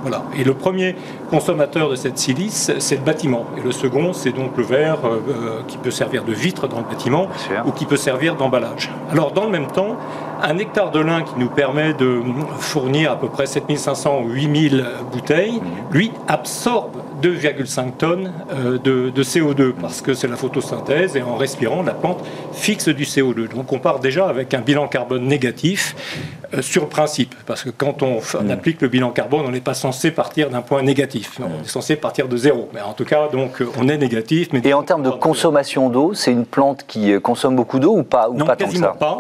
Voilà. 0.06 0.22
Et 0.38 0.44
le 0.44 0.54
premier 0.54 0.96
consommateur 1.32 1.90
de 1.90 1.96
cette 1.96 2.20
silice, 2.20 2.72
c'est 2.78 2.98
le 2.98 3.02
bâtiment. 3.02 3.48
Et 3.58 3.62
le 3.62 3.72
second, 3.72 4.14
c'est 4.14 4.34
donc 4.34 4.56
le 4.56 4.64
verre 4.64 5.00
euh, 5.04 5.20
euh, 5.28 5.62
qui 5.68 5.80
peut 5.80 5.90
servir 5.90 6.24
de 6.24 6.32
vitre 6.32 6.68
dans 6.68 6.78
le 6.78 6.84
bâtiment 6.84 7.28
ou 7.66 7.72
qui 7.72 7.86
peut 7.86 7.98
servir 7.98 8.36
d'emballage. 8.36 8.92
Alors, 9.12 9.32
dans 9.32 9.46
le 9.46 9.50
même 9.50 9.66
temps, 9.66 9.98
un 10.44 10.60
hectare 10.60 10.92
de 10.92 11.00
lin 11.00 11.24
qui 11.24 11.34
nous 11.40 11.50
permet 11.50 11.96
de 11.96 12.22
fournir 12.60 13.14
à 13.14 13.16
peu 13.16 13.30
près 13.30 13.48
7500 13.48 14.22
ou 14.24 14.30
8000 14.30 14.86
bouteilles, 15.12 15.60
lui 15.90 16.12
absorbe 16.28 16.98
2,5 17.26 17.98
tonnes 17.98 18.32
euh, 18.52 18.78
de, 18.78 19.10
de, 19.10 19.24
CO2 19.24 19.74
parce 19.74 20.02
que 20.02 20.14
c'est 20.14 20.28
la 20.28 20.36
photosynthèse 20.36 21.16
et 21.16 21.24
en 21.24 21.38
respirant, 21.38 21.82
la 21.82 21.94
plante 21.94 22.24
fixe 22.54 22.88
du 22.90 23.04
CO2. 23.04 23.50
Donc 23.50 23.74
on 23.74 23.80
part 23.80 24.00
déjà 24.00 24.28
avec 24.28 24.54
un 24.54 24.62
bilan 24.62 24.88
carbone 24.88 25.26
négatif 25.26 25.96
euh, 26.54 26.62
sur 26.62 26.84
le 26.84 26.90
principe, 26.90 27.36
parce 27.46 27.64
que 27.64 27.70
quand 27.70 28.04
on, 28.04 28.20
mm. 28.20 28.52
applique 28.52 28.82
le 28.82 28.88
bilan 28.88 29.12
carbone, 29.12 29.46
on 29.46 29.52
n'est 29.52 29.62
pas 29.62 29.74
censé 29.74 30.12
partir 30.12 30.50
d'un 30.50 30.62
point 30.62 30.82
négatif, 30.82 31.40
on 31.40 31.64
est 31.64 31.68
censé 31.68 31.96
partir 31.96 32.28
de 32.28 32.38
zéro. 32.38 32.70
Mais 32.74 32.82
en 32.82 32.94
tout 32.94 33.06
cas, 33.06 33.28
donc 33.30 33.62
euh, 33.62 33.70
on 33.78 33.88
est 33.88 33.98
négatif. 33.98 34.50
Mais 34.54 34.62
et 34.64 34.74
en 34.74 34.84
termes 34.84 35.04
de 35.04 35.10
consommation 35.10 35.90
d'eau, 35.90 36.14
c'est 36.14 36.32
une 36.32 36.46
plante 36.46 36.86
qui 36.88 37.12
euh, 37.12 37.20
consomme 37.20 37.56
beaucoup 37.56 37.80
d'eau 37.80 37.98
ou 37.98 38.04
pas 38.04 38.30
ou 38.30 38.36
Non, 38.36 38.46
pas 38.46 38.56
quasiment 38.56 38.94
pas. 38.94 39.18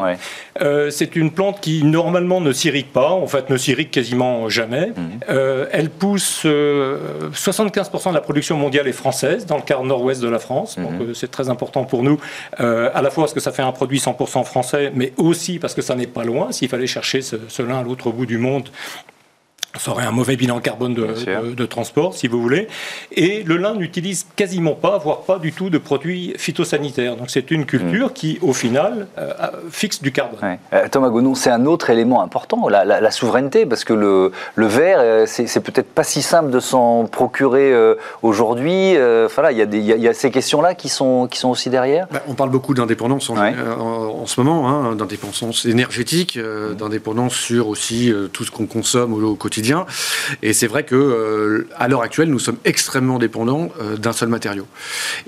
c'est 0.89 1.15
une 1.15 1.31
plante 1.31 1.59
qui 1.61 1.83
normalement 1.83 2.41
ne 2.41 2.51
s'irrigue 2.51 2.91
pas, 2.91 3.09
en 3.09 3.27
fait 3.27 3.49
ne 3.49 3.57
s'irrigue 3.57 3.89
quasiment 3.89 4.49
jamais. 4.49 4.91
Mm. 4.95 5.33
elle 5.71 5.89
pousse 5.89 6.45
75% 6.45 7.94
de 8.11 8.15
la 8.15 8.21
production 8.21 8.57
mondiale 8.57 8.87
est 8.87 8.93
française, 8.93 9.45
dans 9.45 9.57
le 9.57 9.61
quart 9.61 9.83
nord-ouest 9.83 10.21
de 10.21 10.29
la 10.29 10.39
France, 10.39 10.77
donc 10.77 10.91
mm-hmm. 10.91 11.13
c'est 11.13 11.31
très 11.31 11.49
important 11.49 11.85
pour 11.85 12.03
nous, 12.03 12.19
à 12.57 13.01
la 13.01 13.09
fois 13.09 13.23
parce 13.23 13.33
que 13.33 13.39
ça 13.39 13.51
fait 13.51 13.61
un 13.61 13.71
produit 13.71 13.99
100% 13.99 14.43
français, 14.43 14.91
mais 14.93 15.13
aussi 15.17 15.59
parce 15.59 15.73
que 15.73 15.81
ça 15.81 15.95
n'est 15.95 16.07
pas 16.07 16.23
loin. 16.23 16.51
S'il 16.51 16.69
fallait 16.69 16.87
chercher 16.87 17.21
ce, 17.21 17.35
à 17.61 17.83
l'autre 17.83 18.11
bout 18.11 18.25
du 18.25 18.37
monde 18.37 18.69
ça 19.79 19.91
aurait 19.91 20.05
un 20.05 20.11
mauvais 20.11 20.35
bilan 20.35 20.59
carbone 20.59 20.93
de, 20.93 21.65
transport, 21.65 22.13
si 22.13 22.27
vous 22.27 22.41
voulez. 22.41 22.67
Et 23.11 23.43
le 23.43 23.57
lin 23.57 23.73
n'utilise 23.73 24.25
quasiment 24.35 24.73
pas, 24.73 24.97
voire 24.97 25.21
pas 25.21 25.39
du 25.39 25.51
tout, 25.51 25.69
de 25.69 25.77
produits 25.77 26.33
phytosanitaires. 26.37 27.15
Donc 27.15 27.29
c'est 27.29 27.51
une 27.51 27.65
culture 27.65 28.07
mm. 28.07 28.13
qui, 28.13 28.39
au 28.41 28.53
final, 28.53 29.07
euh, 29.17 29.33
fixe 29.69 30.01
du 30.01 30.11
carbone. 30.11 30.57
Euh, 30.73 30.87
Thomas 30.89 31.09
Gonon, 31.09 31.35
c'est 31.35 31.49
un 31.49 31.65
autre 31.65 31.89
élément 31.89 32.21
important, 32.21 32.67
la, 32.69 33.11
souveraineté, 33.11 33.65
parce 33.65 33.83
que 33.83 33.93
le, 33.93 34.31
le 34.55 34.65
verre, 34.65 34.97
euh, 34.99 35.25
c'est 35.25 35.59
peut-être 35.61 35.89
pas 35.89 36.03
si 36.03 36.21
simple 36.21 36.51
de 36.51 36.59
s'en 36.59 37.05
procurer 37.05 37.73
aujourd'hui. 38.21 38.95
Enfin 39.25 39.49
il 39.51 39.75
y, 39.75 39.77
y, 39.77 40.07
a 40.07 40.13
ces 40.13 40.31
questions-là 40.31 40.75
qui 40.75 40.89
sont, 40.89 41.27
qui 41.27 41.39
sont 41.39 41.49
aussi 41.49 41.69
derrière. 41.69 42.07
Bah, 42.11 42.21
on 42.27 42.33
parle 42.33 42.49
beaucoup 42.49 42.73
d'indépendance 42.73 43.29
en, 43.29 43.37
en, 43.37 44.25
ce 44.25 44.41
moment, 44.41 44.69
hein, 44.69 44.95
d'indépendance 44.95 45.65
énergétique, 45.65 46.39
d'indépendance 46.77 47.33
sur 47.33 47.67
aussi 47.67 48.13
tout 48.33 48.43
ce 48.43 48.51
qu'on 48.51 48.65
consomme 48.65 49.13
au 49.13 49.35
quotidien 49.35 49.64
et 50.41 50.53
c'est 50.53 50.67
vrai 50.67 50.83
que 50.83 50.95
euh, 50.95 51.67
à 51.77 51.87
l'heure 51.87 52.01
actuelle, 52.01 52.29
nous 52.29 52.39
sommes 52.39 52.57
extrêmement 52.65 53.19
dépendants 53.19 53.69
euh, 53.79 53.97
d'un 53.97 54.13
seul 54.13 54.29
matériau. 54.29 54.67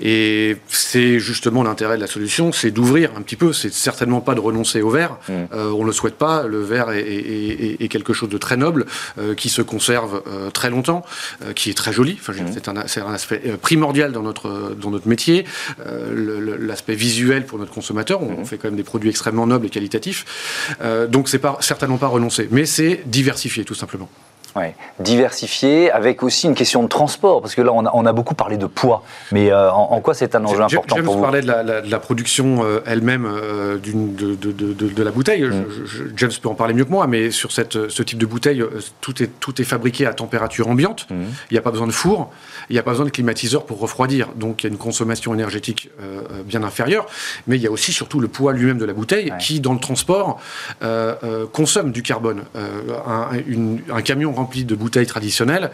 Et 0.00 0.56
c'est 0.68 1.18
justement 1.18 1.62
l'intérêt 1.62 1.96
de 1.96 2.00
la 2.00 2.06
solution, 2.06 2.52
c'est 2.52 2.70
d'ouvrir 2.70 3.10
un 3.16 3.22
petit 3.22 3.36
peu. 3.36 3.52
C'est 3.52 3.72
certainement 3.72 4.20
pas 4.20 4.34
de 4.34 4.40
renoncer 4.40 4.82
au 4.82 4.90
verre. 4.90 5.18
Mm. 5.28 5.32
Euh, 5.52 5.70
on 5.70 5.82
ne 5.82 5.86
le 5.86 5.92
souhaite 5.92 6.16
pas. 6.16 6.46
Le 6.46 6.62
verre 6.62 6.90
est, 6.90 7.88
quelque 7.88 8.12
chose 8.12 8.28
de 8.28 8.36
très 8.36 8.58
noble 8.58 8.84
qui 9.36 9.48
se 9.48 9.62
conserve 9.62 10.22
très 10.52 10.68
longtemps, 10.68 11.04
qui 11.54 11.70
est 11.70 11.74
très 11.74 11.92
joli. 11.92 12.18
Enfin, 12.20 12.34
mm. 12.34 12.52
c'est 12.86 13.00
un, 13.00 13.12
aspect 13.12 13.38
primordial 13.62 14.12
dans 14.12 14.22
notre 14.22 14.74
dans 14.78 14.90
notre 14.90 15.08
métier. 15.08 15.46
L'aspect 15.80 16.94
visuel 16.94 17.46
pour 17.46 17.58
notre 17.58 17.72
consommateur. 17.72 18.22
On, 18.22 18.42
mm. 18.42 18.44
fait 18.44 18.58
quand 18.58 18.68
même 18.68 18.76
des 18.76 18.82
produits 18.82 19.08
extrêmement 19.08 19.46
nobles 19.46 19.66
et 19.66 19.70
qualitatifs. 19.70 20.76
donc 21.08 21.28
c'est 21.28 21.38
pas 21.38 21.56
certainement 21.60 21.96
pas 21.96 22.08
renoncer, 22.08 22.48
mais 22.50 22.66
c'est 22.66 23.00
diversifier 23.06 23.64
tout 23.64 23.74
simplement. 23.74 24.10
Ouais. 24.58 24.74
Diversifié, 24.98 25.90
avec 25.92 26.22
aussi 26.22 26.46
une 26.46 26.54
question 26.54 26.82
de 26.82 26.88
transport, 26.88 27.40
parce 27.40 27.54
que 27.54 27.62
là, 27.62 27.72
on 27.72 27.86
a, 27.86 27.90
on 27.94 28.04
a 28.06 28.12
beaucoup 28.12 28.34
parlé 28.34 28.56
de 28.56 28.66
poids, 28.66 29.04
mais 29.30 29.52
euh, 29.52 29.70
en, 29.70 30.00
quoi 30.00 30.14
c'est 30.14 30.34
un 30.34 30.44
enjeu 30.44 30.60
important 30.60 30.96
pour 31.02 31.14
vous 31.16 31.22
parlait 31.22 31.42
de 31.42 31.46
la, 31.46 31.62
de 31.62 31.90
la 31.90 31.98
production 32.00 32.64
euh, 32.64 32.80
elle-même 32.84 33.24
euh, 33.24 33.78
de, 33.78 34.34
de, 34.34 34.72
de, 34.72 35.02
la 35.02 35.10
bouteille. 35.12 35.44
Mm. 35.44 35.64
James 36.16 36.32
peut 36.42 36.48
en 36.48 36.54
parler 36.54 36.74
mieux 36.74 36.84
que 36.84 36.90
moi, 36.90 37.06
mais 37.06 37.30
sur 37.30 37.52
cette, 37.52 37.88
ce 37.88 38.02
type 38.02 38.18
de 38.18 38.26
bouteille, 38.26 38.64
tout 39.00 39.22
est, 39.22 39.28
tout 39.38 39.60
est 39.60 39.64
fabriqué 39.64 40.06
à 40.06 40.12
température 40.12 40.68
ambiante. 40.68 41.06
Mm. 41.10 41.14
Il 41.50 41.54
n'y 41.54 41.58
a 41.58 41.62
pas 41.62 41.70
besoin 41.70 41.86
de 41.86 41.92
four, 41.92 42.30
il 42.68 42.72
n'y 42.72 42.78
a 42.80 42.82
pas 42.82 42.90
besoin 42.90 43.06
de 43.06 43.10
climatiseur 43.10 43.64
pour 43.64 43.78
refroidir. 43.78 44.30
Donc, 44.34 44.64
il 44.64 44.66
y 44.66 44.70
a 44.70 44.72
une 44.72 44.78
consommation 44.78 45.32
énergétique 45.34 45.90
bien 46.44 46.62
inférieure, 46.64 47.06
mais 47.46 47.56
il 47.56 47.62
y 47.62 47.66
a 47.66 47.70
aussi 47.70 47.92
surtout 47.92 48.18
le 48.18 48.28
poids 48.28 48.52
lui-même 48.52 48.78
de 48.78 48.84
la 48.84 48.92
bouteille 48.92 49.32
qui, 49.38 49.60
dans 49.60 49.72
le 49.72 49.80
transport, 49.80 50.40
consomme 51.52 51.92
du 51.92 52.02
carbone. 52.02 52.42
Un, 53.06 53.28
un 53.94 54.02
camion 54.02 54.32
rempli 54.32 54.47
rempli 54.48 54.64
de 54.64 54.74
bouteilles 54.74 55.06
traditionnelles 55.06 55.70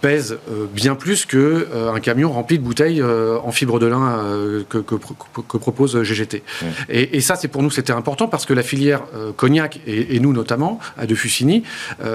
pèse 0.00 0.38
bien 0.72 0.94
plus 0.94 1.26
qu'un 1.26 2.00
camion 2.00 2.30
rempli 2.30 2.58
de 2.58 2.62
bouteilles 2.62 3.02
en 3.02 3.50
fibre 3.50 3.80
de 3.80 3.86
lin 3.86 4.22
que, 4.68 5.58
propose 5.58 6.00
GGT. 6.02 6.42
Mmh. 6.42 6.66
Et, 6.90 7.20
ça, 7.20 7.34
c'est 7.34 7.48
pour 7.48 7.62
nous, 7.62 7.70
c'était 7.70 7.92
important 7.92 8.28
parce 8.28 8.46
que 8.46 8.54
la 8.54 8.62
filière 8.62 9.02
cognac, 9.36 9.80
et, 9.86 10.20
nous 10.20 10.32
notamment, 10.32 10.78
à 10.96 11.06
De 11.06 11.14
Fussigny, 11.14 11.64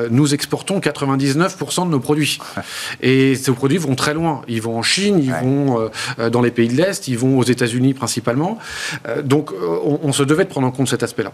nous 0.10 0.34
exportons 0.34 0.80
99% 0.80 1.86
de 1.86 1.92
nos 1.92 2.00
produits. 2.00 2.40
Et 3.02 3.36
ces 3.36 3.52
produits 3.52 3.78
vont 3.78 3.96
très 3.96 4.14
loin. 4.14 4.42
Ils 4.48 4.62
vont 4.62 4.78
en 4.78 4.84
Chine, 4.84 5.20
ils 5.22 5.34
vont 5.34 5.90
dans 6.32 6.42
les 6.42 6.52
pays 6.52 6.70
de 6.70 6.76
l'Est, 6.76 7.08
ils 7.08 7.18
vont 7.18 7.38
aux 7.38 7.44
États-Unis 7.44 7.94
principalement. 7.94 8.58
donc, 9.24 9.52
on, 9.84 10.14
se 10.14 10.24
devait 10.24 10.46
de 10.46 10.50
prendre 10.50 10.68
en 10.68 10.72
compte 10.72 10.88
cet 10.88 11.04
aspect-là. 11.04 11.32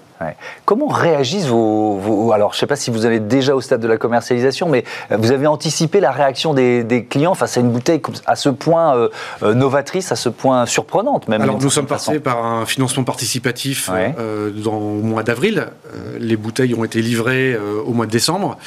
Comment 0.66 0.88
réagissent 0.88 1.48
vos, 1.48 2.32
Alors, 2.34 2.54
je 2.54 2.58
ne 2.58 2.60
sais 2.60 2.68
pas 2.68 2.76
si 2.76 2.92
vous 2.92 3.06
avez 3.06 3.20
déjà 3.20 3.56
au 3.56 3.62
stade 3.62 3.82
de 3.82 3.88
la 3.88 3.98
commercialisation, 4.14 4.70
mais 4.70 4.84
euh, 5.12 5.18
vous 5.18 5.32
avez 5.32 5.48
anticipé 5.48 6.00
la 6.00 6.12
réaction 6.12 6.54
des, 6.54 7.08
clients 7.10 7.34
face 7.34 7.58
à 7.58 7.62
une 7.62 7.72
bouteille 7.72 8.02
à 8.28 8.36
ce 8.36 8.50
point 8.50 8.96
euh, 8.96 9.10
euh, 9.42 9.56
novatrice, 9.56 10.12
à 10.12 10.16
ce 10.16 10.30
point 10.30 10.68
surprenante 10.68 11.28
même. 11.28 11.42
Alors, 11.42 11.60
nous 11.60 11.70
sommes 11.72 11.88
passés 11.88 12.20
par 12.20 12.46
un 12.46 12.66
financement 12.68 13.04
participatif 13.04 13.90
dans, 14.64 14.78
au 14.78 15.02
mois 15.02 15.24
d'avril. 15.24 15.68
les 16.20 16.38
bouteilles 16.38 16.76
ont 16.76 16.84
été 16.84 17.02
livrées 17.02 17.58
au 17.86 17.94
mois 17.94 18.06
de 18.06 18.12
décembre. 18.12 18.58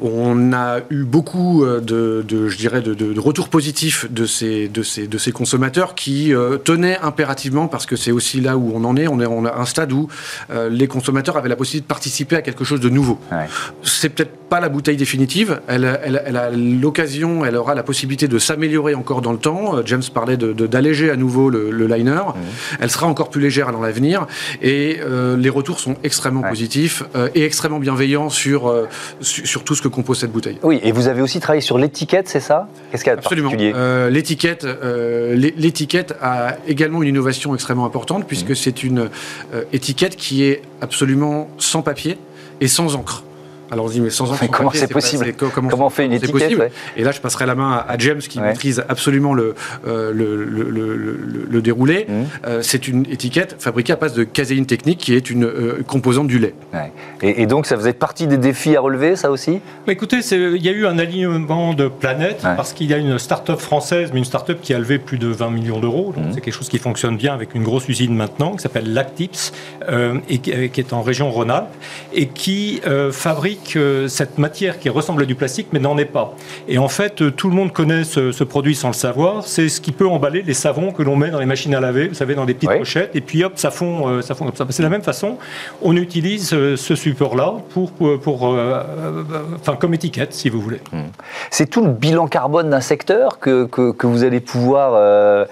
On 0.00 0.52
a 0.52 0.78
eu 0.90 1.04
beaucoup 1.04 1.64
de, 1.64 2.24
je 2.48 2.56
dirais, 2.56 2.80
de, 2.80 3.20
retours 3.20 3.48
positifs 3.48 4.10
de 4.10 4.26
ces, 4.26 4.68
de 4.68 4.82
ces, 4.82 5.06
de 5.06 5.18
ces 5.18 5.32
consommateurs 5.32 5.94
qui 5.94 6.32
tenaient 6.64 6.98
impérativement, 7.02 7.66
parce 7.66 7.86
que 7.86 7.96
c'est 7.96 8.12
aussi 8.12 8.40
là 8.40 8.56
où 8.56 8.72
on 8.74 8.84
en 8.84 8.96
est, 8.96 9.08
on 9.08 9.20
est, 9.20 9.26
on 9.26 9.44
a 9.44 9.54
un 9.56 9.66
stade 9.66 9.92
où 9.92 10.08
les 10.70 10.86
consommateurs 10.86 11.36
avaient 11.36 11.48
la 11.48 11.56
possibilité 11.56 11.84
de 11.84 11.88
participer 11.88 12.36
à 12.36 12.42
quelque 12.42 12.64
chose 12.64 12.80
de 12.80 12.88
nouveau. 12.88 13.18
C'est 13.82 14.10
peut-être 14.10 14.42
pas 14.52 14.60
la 14.60 14.68
bouteille 14.68 14.91
définitive. 14.96 15.60
Elle, 15.66 15.84
a 15.86 16.50
l'occasion, 16.50 17.44
elle 17.44 17.56
aura 17.56 17.74
la 17.74 17.82
possibilité 17.82 18.28
de 18.28 18.38
s'améliorer 18.38 18.94
encore 18.94 19.22
dans 19.22 19.32
le 19.32 19.38
temps. 19.38 19.76
Euh, 19.76 19.82
James 19.84 20.02
parlait 20.12 20.36
d'alléger 20.36 21.10
à 21.10 21.16
nouveau 21.16 21.50
le, 21.50 21.86
liner. 21.86 22.22
Elle 22.80 22.90
sera 22.90 23.06
encore 23.06 23.30
plus 23.30 23.40
légère 23.40 23.72
dans 23.72 23.80
l'avenir. 23.80 24.26
Et 24.60 25.00
euh, 25.00 25.36
les 25.36 25.48
retours 25.48 25.80
sont 25.80 25.96
extrêmement 26.04 26.42
positifs 26.42 27.02
et 27.34 27.44
extrêmement 27.44 27.78
bienveillants 27.78 28.30
sur, 28.30 28.72
sur, 29.20 29.64
tout 29.64 29.74
ce 29.74 29.82
que 29.82 29.88
compose 29.88 30.20
cette 30.20 30.32
bouteille. 30.32 30.58
Oui, 30.62 30.80
et 30.82 30.92
vous 30.92 31.08
avez 31.08 31.22
aussi 31.22 31.40
travaillé 31.40 31.60
sur 31.60 31.78
l'étiquette, 31.78 32.28
c'est 32.28 32.40
ça? 32.40 32.68
Qu'est-ce 32.90 33.04
qu'il 33.04 33.10
y 33.10 33.12
a 33.12 33.16
de 33.16 33.20
Absolument. 33.20 33.52
l'étiquette, 34.08 34.66
l'étiquette 35.34 36.14
a 36.20 36.56
également 36.66 37.02
une 37.02 37.08
innovation 37.08 37.54
extrêmement 37.54 37.86
importante 37.86 38.26
puisque 38.26 38.50
mmh. 38.50 38.54
c'est 38.54 38.82
une 38.82 39.10
étiquette 39.72 40.16
qui 40.16 40.44
est 40.44 40.62
absolument 40.80 41.48
sans 41.58 41.82
papier 41.82 42.18
et 42.60 42.68
sans 42.68 42.96
encre. 42.96 43.24
Alors 43.72 43.86
on 43.86 43.88
se 43.88 43.94
dit, 43.94 44.02
mais 44.02 44.10
sans 44.10 44.30
encre, 44.30 44.46
comment 44.50 44.70
c'est 44.74 44.86
possible 44.86 45.32
comment, 45.32 45.86
on 45.86 45.88
fait 45.88 46.04
une 46.04 46.12
étiquette 46.12 46.52
Et 46.94 47.04
là, 47.04 47.10
je 47.10 47.20
passerai 47.20 47.46
la 47.46 47.54
main 47.54 47.82
à, 47.88 47.96
James 47.96 48.18
qui 48.18 48.38
maîtrise 48.38 48.84
absolument 48.86 49.32
le, 49.32 49.54
euh, 49.86 50.12
le, 50.12 50.44
le, 50.44 51.46
le, 51.50 51.62
déroulé. 51.62 52.04
Mmh. 52.06 52.12
Euh, 52.46 52.58
c'est 52.60 52.86
une 52.86 53.06
étiquette 53.10 53.56
fabriquée 53.58 53.94
à 53.94 53.96
base 53.96 54.12
de 54.12 54.24
caséine 54.24 54.66
technique 54.66 54.98
qui 54.98 55.14
est 55.14 55.30
une 55.30 55.44
euh, 55.44 55.82
composante 55.86 56.26
du 56.26 56.38
lait. 56.38 56.54
Et, 57.22 57.46
donc, 57.46 57.64
ça 57.64 57.76
faisait 57.76 57.94
partie 57.94 58.26
des 58.26 58.36
défis 58.36 58.76
à 58.76 58.80
relever, 58.80 59.16
ça 59.16 59.30
aussi? 59.30 59.60
Écoutez, 59.88 60.18
il 60.18 60.62
y 60.62 60.68
a 60.68 60.72
eu 60.72 60.84
un 60.84 60.98
alignement 60.98 61.72
de 61.72 61.88
planètes 61.88 62.42
parce 62.42 62.74
qu'il 62.74 62.90
y 62.90 62.94
a 62.94 62.98
une 62.98 63.18
start-up 63.18 63.58
française, 63.58 64.10
mais 64.12 64.18
une 64.18 64.26
start-up 64.26 64.58
qui 64.60 64.74
a 64.74 64.78
levé 64.78 64.98
plus 64.98 65.16
de 65.16 65.28
20 65.28 65.48
millions 65.48 65.80
d'euros. 65.80 66.12
Donc, 66.14 66.26
mmh. 66.26 66.32
c'est 66.34 66.40
quelque 66.42 66.54
chose 66.54 66.68
qui 66.68 66.78
fonctionne 66.78 67.16
bien 67.16 67.32
avec 67.32 67.54
une 67.54 67.62
grosse 67.62 67.88
usine 67.88 68.14
maintenant 68.14 68.52
qui 68.52 68.62
s'appelle 68.62 68.92
Lactips 68.92 69.52
et 70.28 70.38
qui, 70.40 70.68
qui, 70.68 70.80
est 70.80 70.92
en 70.92 71.00
région 71.00 71.30
Rhône-Alpes 71.30 71.74
et 72.12 72.26
qui 72.26 72.82
fabrique 73.12 73.61
cette 74.08 74.38
matière 74.38 74.78
qui 74.78 74.88
ressemble 74.88 75.22
à 75.22 75.26
du 75.26 75.34
plastique 75.34 75.68
mais 75.72 75.78
n'en 75.78 75.98
est 75.98 76.04
pas. 76.04 76.34
Et 76.68 76.78
en 76.78 76.88
fait, 76.88 77.22
euh, 77.22 77.30
tout 77.30 77.48
le 77.48 77.54
monde 77.54 77.72
connaît 77.72 78.04
ce, 78.04 78.44
produit 78.44 78.74
sans 78.74 78.88
le 78.88 78.94
savoir. 78.94 79.46
C'est 79.46 79.68
ce 79.68 79.80
qui 79.80 79.92
peut 79.92 80.06
emballer 80.06 80.42
les 80.42 80.54
savons 80.54 80.92
que 80.92 81.02
l'on 81.02 81.16
met 81.16 81.30
dans 81.30 81.38
les 81.38 81.46
machines 81.46 81.74
à 81.74 81.80
laver, 81.80 82.08
vous 82.08 82.14
savez, 82.14 82.34
dans 82.34 82.44
des 82.44 82.54
petites 82.54 82.76
pochettes, 82.76 83.14
et 83.14 83.20
puis 83.20 83.44
hop, 83.44 83.52
ça 83.56 83.70
fond, 83.70 84.08
euh, 84.08 84.22
ça 84.22 84.34
fond 84.34 84.44
comme 84.46 84.56
ça. 84.56 84.66
C'est 84.70 84.82
la 84.82 84.88
même 84.88 85.02
façon. 85.02 85.38
On 85.80 85.96
utilise 85.96 86.52
euh, 86.52 86.76
ce 86.76 86.94
support-là 86.94 87.54
pour, 87.70 87.92
pour, 87.92 88.42
enfin, 88.44 89.76
comme 89.76 89.94
étiquette, 89.94 90.32
si 90.32 90.48
vous 90.48 90.60
voulez. 90.60 90.80
Hmm. 90.92 91.02
C'est 91.50 91.66
tout 91.66 91.84
le 91.84 91.92
bilan 91.92 92.26
carbone 92.26 92.70
d'un 92.70 92.80
secteur 92.80 93.38
que, 93.38 93.66
que, 93.66 94.06
vous 94.06 94.24
allez 94.24 94.40
pouvoir 94.40 95.46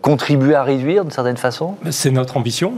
contribuer 0.00 0.54
à 0.54 0.62
réduire 0.62 1.02
d'une 1.04 1.12
certaine 1.12 1.36
façon? 1.36 1.76
C'est 1.90 2.10
notre 2.10 2.36
ambition, 2.36 2.74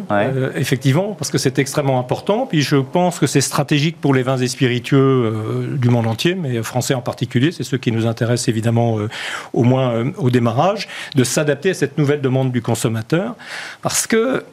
effectivement, 0.56 1.14
parce 1.18 1.30
que 1.30 1.38
c'est 1.38 1.58
extrêmement 1.58 1.98
important. 1.98 2.46
Puis 2.46 2.62
je 2.62 2.76
pense 2.76 3.18
que 3.18 3.26
c'est 3.26 3.40
stratégique 3.40 4.00
pour 4.00 4.14
les 4.14 4.22
vins 4.22 4.36
et 4.36 4.46
spiritueux 4.46 4.63
euh, 4.92 5.76
du 5.76 5.88
monde 5.88 6.06
entier, 6.06 6.34
mais 6.34 6.62
français 6.62 6.94
en 6.94 7.00
particulier, 7.00 7.52
c'est 7.52 7.64
ceux 7.64 7.78
qui 7.78 7.92
nous 7.92 8.06
intéressent 8.06 8.48
évidemment 8.48 8.98
euh, 8.98 9.08
au 9.52 9.64
moins 9.64 9.90
euh, 9.92 10.10
au 10.18 10.30
démarrage, 10.30 10.88
de 11.14 11.24
s'adapter 11.24 11.70
à 11.70 11.74
cette 11.74 11.98
nouvelle 11.98 12.20
demande 12.20 12.52
du 12.52 12.62
consommateur, 12.62 13.34
parce 13.82 14.06
que 14.06 14.44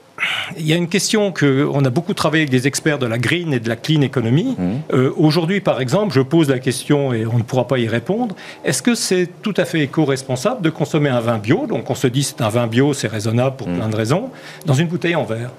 il 0.55 0.67
y 0.67 0.73
a 0.73 0.75
une 0.75 0.89
question 0.89 1.31
que 1.31 1.67
on 1.73 1.83
a 1.83 1.89
beaucoup 1.89 2.13
travaillé 2.13 2.43
avec 2.43 2.51
des 2.51 2.67
experts 2.67 2.99
de 2.99 3.07
la 3.07 3.17
green 3.17 3.53
et 3.53 3.59
de 3.59 3.67
la 3.67 3.75
clean 3.75 4.01
economy. 4.01 4.55
Mmh. 4.55 4.95
Aujourd'hui, 5.17 5.61
par 5.61 5.81
exemple, 5.81 6.13
je 6.13 6.21
pose 6.21 6.47
la 6.47 6.59
question 6.59 7.11
et 7.11 7.25
on 7.25 7.39
ne 7.39 7.43
pourra 7.43 7.67
pas 7.67 7.79
y 7.79 7.87
répondre. 7.87 8.35
Est-ce 8.63 8.83
que 8.83 8.93
c'est 8.93 9.27
tout 9.41 9.55
à 9.57 9.65
fait 9.65 9.79
éco-responsable 9.79 10.61
de 10.61 10.69
consommer 10.69 11.09
un 11.09 11.21
vin 11.21 11.39
bio? 11.39 11.65
Donc, 11.65 11.89
on 11.89 11.95
se 11.95 12.05
dit 12.05 12.21
c'est 12.21 12.41
un 12.41 12.49
vin 12.49 12.67
bio, 12.67 12.93
c'est 12.93 13.07
raisonnable 13.07 13.55
pour 13.55 13.67
mmh. 13.67 13.77
plein 13.77 13.89
de 13.89 13.95
raisons, 13.95 14.29
dans 14.67 14.75
une 14.75 14.87
bouteille 14.87 15.15
en 15.15 15.23
verre. 15.23 15.49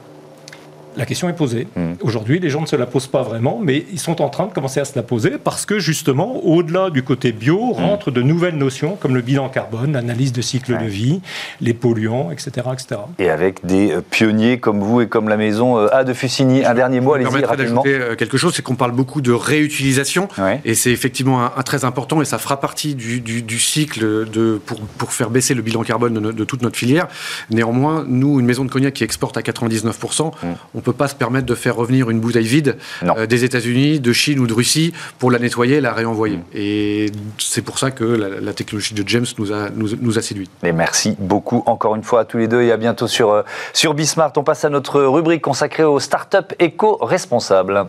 La 0.96 1.07
question 1.07 1.28
est 1.28 1.35
posée. 1.35 1.66
Hmm. 1.76 1.94
Aujourd'hui, 2.00 2.38
les 2.38 2.50
gens 2.50 2.61
ne 2.61 2.66
se 2.66 2.76
la 2.76 2.87
posent 2.87 3.07
pas 3.07 3.22
vraiment, 3.22 3.61
mais 3.62 3.87
ils 3.92 3.98
sont 3.98 4.20
en 4.20 4.28
train 4.28 4.46
de 4.46 4.52
commencer 4.52 4.81
à 4.81 4.85
se 4.85 4.94
la 4.94 5.02
poser 5.02 5.33
parce 5.42 5.66
que 5.66 5.78
justement, 5.78 6.44
au-delà 6.44 6.90
du 6.90 7.02
côté 7.02 7.33
bio, 7.33 7.59
hmm. 7.59 7.72
rentrent 7.72 8.11
de 8.11 8.22
nouvelles 8.22 8.57
notions 8.57 8.96
comme 8.96 9.14
le 9.14 9.22
bilan 9.22 9.48
carbone, 9.48 9.92
l'analyse 9.92 10.33
de 10.33 10.42
cycle 10.42 10.78
de 10.78 10.85
vie, 10.85 11.20
les 11.61 11.74
polluants, 11.74 12.31
etc., 12.31 12.50
etc. 12.72 13.00
Et 13.18 13.31
avec 13.31 13.64
des 13.64 13.92
euh, 13.92 14.00
pionniers 14.00 14.59
comme 14.59 14.81
vous 14.81 15.00
et 15.00 15.09
comme 15.09 15.28
la 15.28 15.37
maison 15.37 15.78
euh, 15.78 15.88
A 15.92 16.05
de 16.05 16.12
Fussigny. 16.12 16.64
Un 16.64 16.74
dernier 16.74 17.00
mot, 17.00 17.14
allez-y 17.14 17.44
rapidement. 17.44 17.83
Euh, 17.87 18.16
quelque 18.16 18.37
chose, 18.37 18.55
c'est 18.55 18.62
qu'on 18.62 18.76
parle 18.76 18.92
beaucoup 18.92 19.20
de 19.20 19.33
réutilisation 19.33 20.28
et 20.64 20.74
c'est 20.74 20.90
effectivement 20.90 21.44
un, 21.44 21.62
très 21.62 21.85
important 21.85 22.20
et 22.20 22.24
ça 22.24 22.38
fera 22.38 22.61
partie 22.61 22.94
du, 22.94 23.59
cycle 23.59 24.28
de, 24.28 24.61
pour, 24.64 24.81
pour, 24.81 25.12
faire 25.12 25.31
baisser 25.31 25.55
le 25.55 25.62
bilan 25.62 25.83
carbone 25.83 26.33
de, 26.33 26.44
toute 26.44 26.62
notre 26.62 26.76
filière. 26.76 27.09
Néanmoins, 27.50 28.05
nous, 28.07 28.40
une 28.40 28.46
maison 28.46 28.64
de 28.64 28.70
cognac 28.70 28.94
qui 28.94 29.05
exporte 29.05 29.37
à 29.37 29.40
99%, 29.40 30.33
on 30.74 30.81
ne 30.83 30.85
peut 30.85 30.92
pas 30.92 31.09
se 31.09 31.14
permettre 31.14 31.47
de 31.47 31.55
faire 31.55 31.77
revenir 31.77 32.11
une 32.11 32.21
bouteille 32.21 32.47
vide 32.47 32.77
euh, 33.05 33.27
des 33.27 33.45
États-Unis, 33.45 34.01
de 34.01 34.12
Chine 34.12 34.38
ou 34.38 34.47
de 34.47 34.53
Russie 34.53 34.92
pour 35.18 35.31
la 35.31 35.38
nettoyer 35.38 35.77
et 35.77 35.81
la 35.81 35.92
réenvoyer. 35.92 36.37
Mm. 36.37 36.45
Et 36.55 37.12
c'est 37.38 37.62
pour 37.62 37.79
ça 37.79 37.90
que 37.90 38.05
la, 38.05 38.53
technologie 38.53 38.95
de 38.95 39.09
James 39.09 39.27
nous 39.38 39.53
a, 39.53 39.71
nous, 39.71 40.18
a 40.18 40.23
séduit. 40.23 40.51
Et 40.62 40.73
merci 40.73 41.16
beaucoup 41.18 41.62
encore 41.66 41.95
une 41.95 42.03
fois 42.03 42.21
à 42.21 42.25
tous 42.25 42.38
les 42.38 42.49
deux 42.49 42.62
et 42.62 42.73
à 42.73 42.77
bientôt 42.77 43.07
sur, 43.07 43.31
euh, 43.31 43.42
sur 43.73 43.95
Bismart. 43.95 44.33
On 44.37 44.45
passe 44.45 44.64
à 44.64 44.68
notre 44.68 45.03
rubrique 45.03 45.42
consacrée 45.42 45.85
aux 45.85 46.01
startups 46.01 46.55
éco-responsables. 46.59 47.87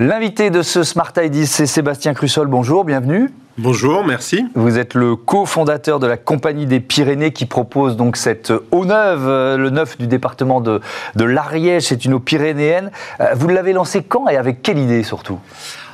L'invité 0.00 0.50
de 0.50 0.62
ce 0.62 0.82
Smart 0.82 1.12
ID, 1.16 1.44
c'est 1.44 1.66
Sébastien 1.66 2.14
Crussol. 2.14 2.48
Bonjour, 2.48 2.84
bienvenue. 2.84 3.30
Bonjour, 3.58 4.04
merci. 4.04 4.44
Vous 4.56 4.76
êtes 4.76 4.94
le 4.94 5.14
cofondateur 5.14 6.00
de 6.00 6.08
la 6.08 6.16
Compagnie 6.16 6.66
des 6.66 6.80
Pyrénées 6.80 7.32
qui 7.32 7.46
propose 7.46 7.96
donc 7.96 8.16
cette 8.16 8.52
eau 8.72 8.84
neuve, 8.84 9.28
euh, 9.28 9.56
le 9.56 9.70
neuf 9.70 9.96
du 9.96 10.08
département 10.08 10.60
de, 10.60 10.80
de 11.14 11.24
l'Ariège. 11.24 11.84
C'est 11.84 12.04
une 12.04 12.14
eau 12.14 12.18
pyrénéenne. 12.18 12.90
Euh, 13.20 13.34
vous 13.36 13.46
l'avez 13.46 13.72
lancé 13.72 14.02
quand 14.02 14.28
et 14.28 14.36
avec 14.36 14.62
quelle 14.62 14.78
idée 14.78 15.04
surtout? 15.04 15.38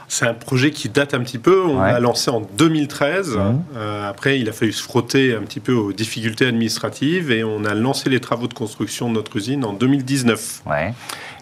C'est 0.09 0.27
un 0.27 0.35
projet 0.35 0.71
qui 0.71 0.89
date 0.89 1.13
un 1.13 1.21
petit 1.21 1.39
peu. 1.39 1.63
On 1.63 1.83
l'a 1.83 2.01
lancé 2.01 2.31
en 2.31 2.41
2013. 2.41 3.37
Mmh. 3.37 3.41
Euh, 3.77 4.09
après, 4.09 4.41
il 4.41 4.49
a 4.49 4.53
fallu 4.53 4.73
se 4.73 4.83
frotter 4.83 5.35
un 5.35 5.43
petit 5.43 5.61
peu 5.61 5.75
aux 5.75 5.93
difficultés 5.93 6.47
administratives 6.47 7.31
et 7.31 7.45
on 7.45 7.67
a 7.67 7.75
lancé 7.75 8.09
les 8.09 8.19
travaux 8.19 8.49
de 8.49 8.55
construction 8.55 9.11
de 9.11 9.15
notre 9.15 9.37
usine 9.37 9.63
en 9.65 9.75
2019. 9.75 10.63
Ouais. 10.67 10.95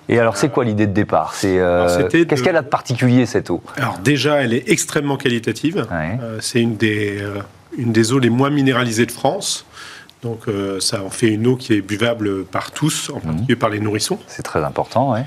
Et 0.08 0.18
alors, 0.18 0.36
c'est 0.36 0.48
quoi 0.48 0.64
l'idée 0.64 0.86
de 0.86 0.92
départ? 0.92 1.34
C'est 1.34 1.58
euh, 1.58 2.08
qu'est-ce 2.08 2.42
qu'elle 2.42 2.56
a 2.56 2.62
de 2.62 2.68
particulier 2.68 3.26
cette 3.26 3.50
eau? 3.50 3.62
Alors 3.76 3.98
déjà, 3.98 4.42
elle 4.42 4.54
est 4.54 4.68
extrêmement 4.70 5.16
qualitative. 5.16 5.86
Euh, 5.92 6.38
c'est 6.40 6.60
une 6.60 6.76
des 6.76 7.20
euh, 7.20 7.40
une 7.76 7.92
des 7.92 8.12
eaux 8.12 8.18
les 8.18 8.30
moins 8.30 8.50
minéralisées 8.50 9.06
de 9.06 9.12
France. 9.12 9.66
Donc 10.22 10.46
ça 10.80 11.04
en 11.04 11.10
fait 11.10 11.28
une 11.28 11.46
eau 11.46 11.54
qui 11.54 11.74
est 11.74 11.80
buvable 11.80 12.44
par 12.44 12.72
tous, 12.72 13.08
en 13.10 13.18
mhm. 13.18 13.22
particulier 13.22 13.56
par 13.56 13.70
les 13.70 13.78
nourrissons. 13.78 14.18
C'est 14.26 14.42
très 14.42 14.64
important, 14.64 15.12
oui. 15.12 15.20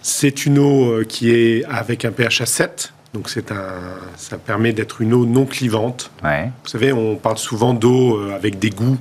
c'est 0.00 0.46
une 0.46 0.58
eau 0.60 1.02
qui 1.08 1.32
est 1.32 1.64
avec 1.64 2.04
un 2.04 2.12
pH 2.12 2.42
à 2.42 2.46
7. 2.46 2.92
Donc 3.14 3.28
c'est 3.28 3.50
un, 3.50 3.80
ça 4.16 4.38
permet 4.38 4.72
d'être 4.72 5.00
une 5.00 5.12
eau 5.12 5.26
non 5.26 5.44
clivante. 5.44 6.12
Vous 6.22 6.68
savez, 6.68 6.92
on 6.92 7.16
parle 7.16 7.38
souvent 7.38 7.74
d'eau 7.74 8.20
avec 8.32 8.60
des 8.60 8.70
goûts 8.70 8.98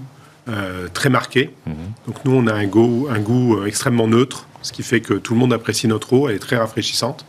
euh, 0.50 0.88
très 0.92 1.10
marqué. 1.10 1.52
Mhm. 1.68 1.76
Donc 2.08 2.26
nous, 2.26 2.32
on 2.32 2.48
a 2.48 2.54
un 2.54 2.66
goût, 2.66 3.08
un 3.12 3.20
goût 3.20 3.58
euh, 3.58 3.68
extrêmement 3.68 4.08
neutre, 4.08 4.48
ce 4.64 4.72
qui 4.72 4.82
fait 4.82 5.00
que 5.00 5.14
tout 5.14 5.36
le 5.36 5.40
monde 5.40 5.54
apprécie 5.54 5.88
notre 5.88 6.14
eau, 6.14 6.30
elle 6.30 6.36
est 6.36 6.40
très 6.40 6.56
rafraîchissante. 6.56 7.26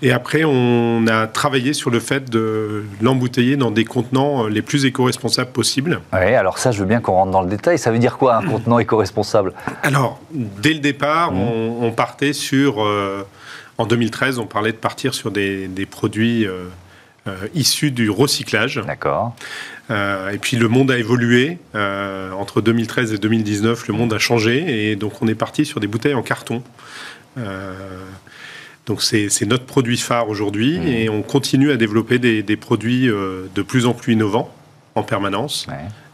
Et 0.00 0.12
après, 0.12 0.42
on 0.44 1.06
a 1.08 1.26
travaillé 1.26 1.74
sur 1.74 1.90
le 1.90 2.00
fait 2.00 2.30
de 2.30 2.84
l'embouteiller 3.02 3.56
dans 3.56 3.70
des 3.70 3.84
contenants 3.84 4.46
les 4.46 4.62
plus 4.62 4.86
éco-responsables 4.86 5.52
possibles. 5.52 6.00
Oui, 6.12 6.34
alors 6.34 6.58
ça, 6.58 6.70
je 6.70 6.80
veux 6.80 6.86
bien 6.86 7.00
qu'on 7.00 7.12
rentre 7.12 7.32
dans 7.32 7.42
le 7.42 7.48
détail. 7.48 7.78
Ça 7.78 7.90
veut 7.90 7.98
dire 7.98 8.16
quoi 8.16 8.36
un 8.36 8.46
contenant 8.50 8.78
éco-responsable? 8.78 9.52
Alors, 9.82 10.18
dès 10.32 10.72
le 10.72 10.80
départ, 10.80 11.32
mmh. 11.32 11.38
on, 11.82 11.92
partait 11.92 12.32
sur. 12.32 12.78
en 13.78 13.86
2013, 13.86 14.38
on 14.38 14.46
parlait 14.46 14.72
de 14.72 14.76
partir 14.76 15.14
sur 15.14 15.30
des, 15.30 15.68
produits 15.90 16.46
issus 17.54 17.90
du 17.90 18.10
recyclage. 18.10 18.82
D'accord. 18.86 19.34
Euh, 19.90 20.30
et 20.30 20.38
puis 20.38 20.56
le 20.56 20.68
monde 20.68 20.90
a 20.90 20.98
évolué. 20.98 21.58
Euh, 21.74 22.32
entre 22.32 22.60
2013 22.60 23.12
et 23.12 23.18
2019, 23.18 23.88
le 23.88 23.94
monde 23.94 24.12
a 24.12 24.18
changé. 24.18 24.90
Et 24.90 24.96
donc 24.96 25.22
on 25.22 25.28
est 25.28 25.34
parti 25.34 25.64
sur 25.64 25.80
des 25.80 25.86
bouteilles 25.86 26.14
en 26.14 26.22
carton. 26.22 26.62
Euh, 27.38 27.74
donc 28.86 29.02
c'est 29.02 29.46
notre 29.46 29.64
produit 29.64 29.96
phare 29.96 30.28
aujourd'hui. 30.28 30.78
Mmh. 30.78 30.86
Et 30.86 31.08
on 31.08 31.22
continue 31.22 31.70
à 31.70 31.76
développer 31.76 32.18
des, 32.18 32.56
produits 32.56 33.06
de 33.06 33.62
plus 33.62 33.86
en 33.86 33.92
plus 33.92 34.14
innovants 34.14 34.54
en 34.94 35.02
permanence. 35.02 35.66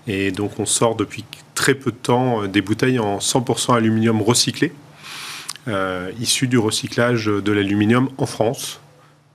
Et 0.07 0.31
donc 0.31 0.59
on 0.59 0.67
sort 0.67 0.97
depuis 0.97 1.25
très 1.55 1.75
peu 1.75 1.91
de 1.91 1.97
temps 1.97 2.47
des 2.47 2.63
bouteilles 2.63 2.99
en 2.99 3.19
100% 3.19 3.77
aluminium 3.77 4.23
recyclé, 4.23 4.73
issues 6.19 6.49
du 6.49 6.59
recyclage 6.59 7.27
de 7.27 7.53
l'aluminium 7.53 8.09
en 8.17 8.27
France. 8.27 8.82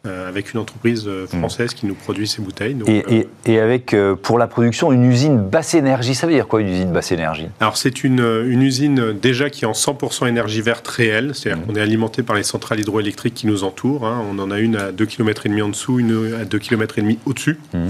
Euh, 0.07 0.29
avec 0.29 0.53
une 0.53 0.59
entreprise 0.59 1.05
euh, 1.07 1.25
hmm. 1.25 1.39
française 1.39 1.73
qui 1.73 1.85
nous 1.85 1.95
produit 1.95 2.27
ces 2.27 2.41
bouteilles. 2.41 2.77
Euh, 2.87 3.23
et, 3.45 3.59
avec, 3.59 3.95
pour 4.21 4.37
la 4.37 4.47
production, 4.47 4.91
une 4.91 5.03
usine 5.03 5.37
basse 5.37 5.73
énergie. 5.73 6.15
Ça 6.15 6.27
veut 6.27 6.33
dire 6.33 6.47
quoi 6.47 6.61
une 6.61 6.69
usine 6.69 6.91
basse 6.91 7.11
énergie? 7.11 7.47
Alors 7.59 7.77
c'est 7.77 8.03
une, 8.03 8.19
une, 8.47 8.61
usine 8.61 9.13
déjà 9.13 9.49
qui 9.49 9.65
est 9.65 9.67
en 9.67 9.73
100% 9.73 10.27
énergie 10.27 10.61
verte 10.61 10.87
réelle, 10.87 11.31
c'est-à-dire 11.33 11.63
hmm. 11.63 11.67
qu'on 11.67 11.75
est 11.75 11.81
alimenté 11.81 12.23
par 12.23 12.35
les 12.35 12.43
centrales 12.43 12.79
hydroélectriques 12.79 13.33
qui 13.33 13.47
nous 13.47 13.63
entourent. 13.63 14.07
Hein. 14.07 14.23
On 14.31 14.39
en 14.39 14.51
a 14.51 14.59
une 14.59 14.75
à 14.75 14.91
2,5 14.91 15.07
km 15.07 15.43
en 15.63 15.69
dessous, 15.69 15.99
une 15.99 16.35
à 16.39 16.45
2,5 16.45 16.59
km 16.59 16.95
au-dessus. 17.25 17.59
Hmm. 17.73 17.87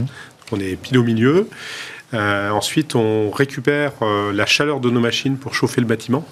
On 0.51 0.59
est 0.59 0.75
pile 0.75 0.97
au 0.97 1.03
milieu. 1.03 1.47
ensuite, 2.13 2.95
on 2.95 3.29
récupère 3.29 3.91
la 4.33 4.45
chaleur 4.45 4.79
de 4.79 4.89
nos 4.89 5.01
machines 5.01 5.37
pour 5.37 5.53
chauffer 5.53 5.81
le 5.81 5.87
bâtiment. 5.87 6.25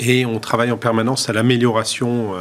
Et 0.00 0.26
on 0.26 0.38
travaille 0.38 0.70
en 0.70 0.76
permanence 0.76 1.28
à 1.28 1.32
l'amélioration 1.32 2.34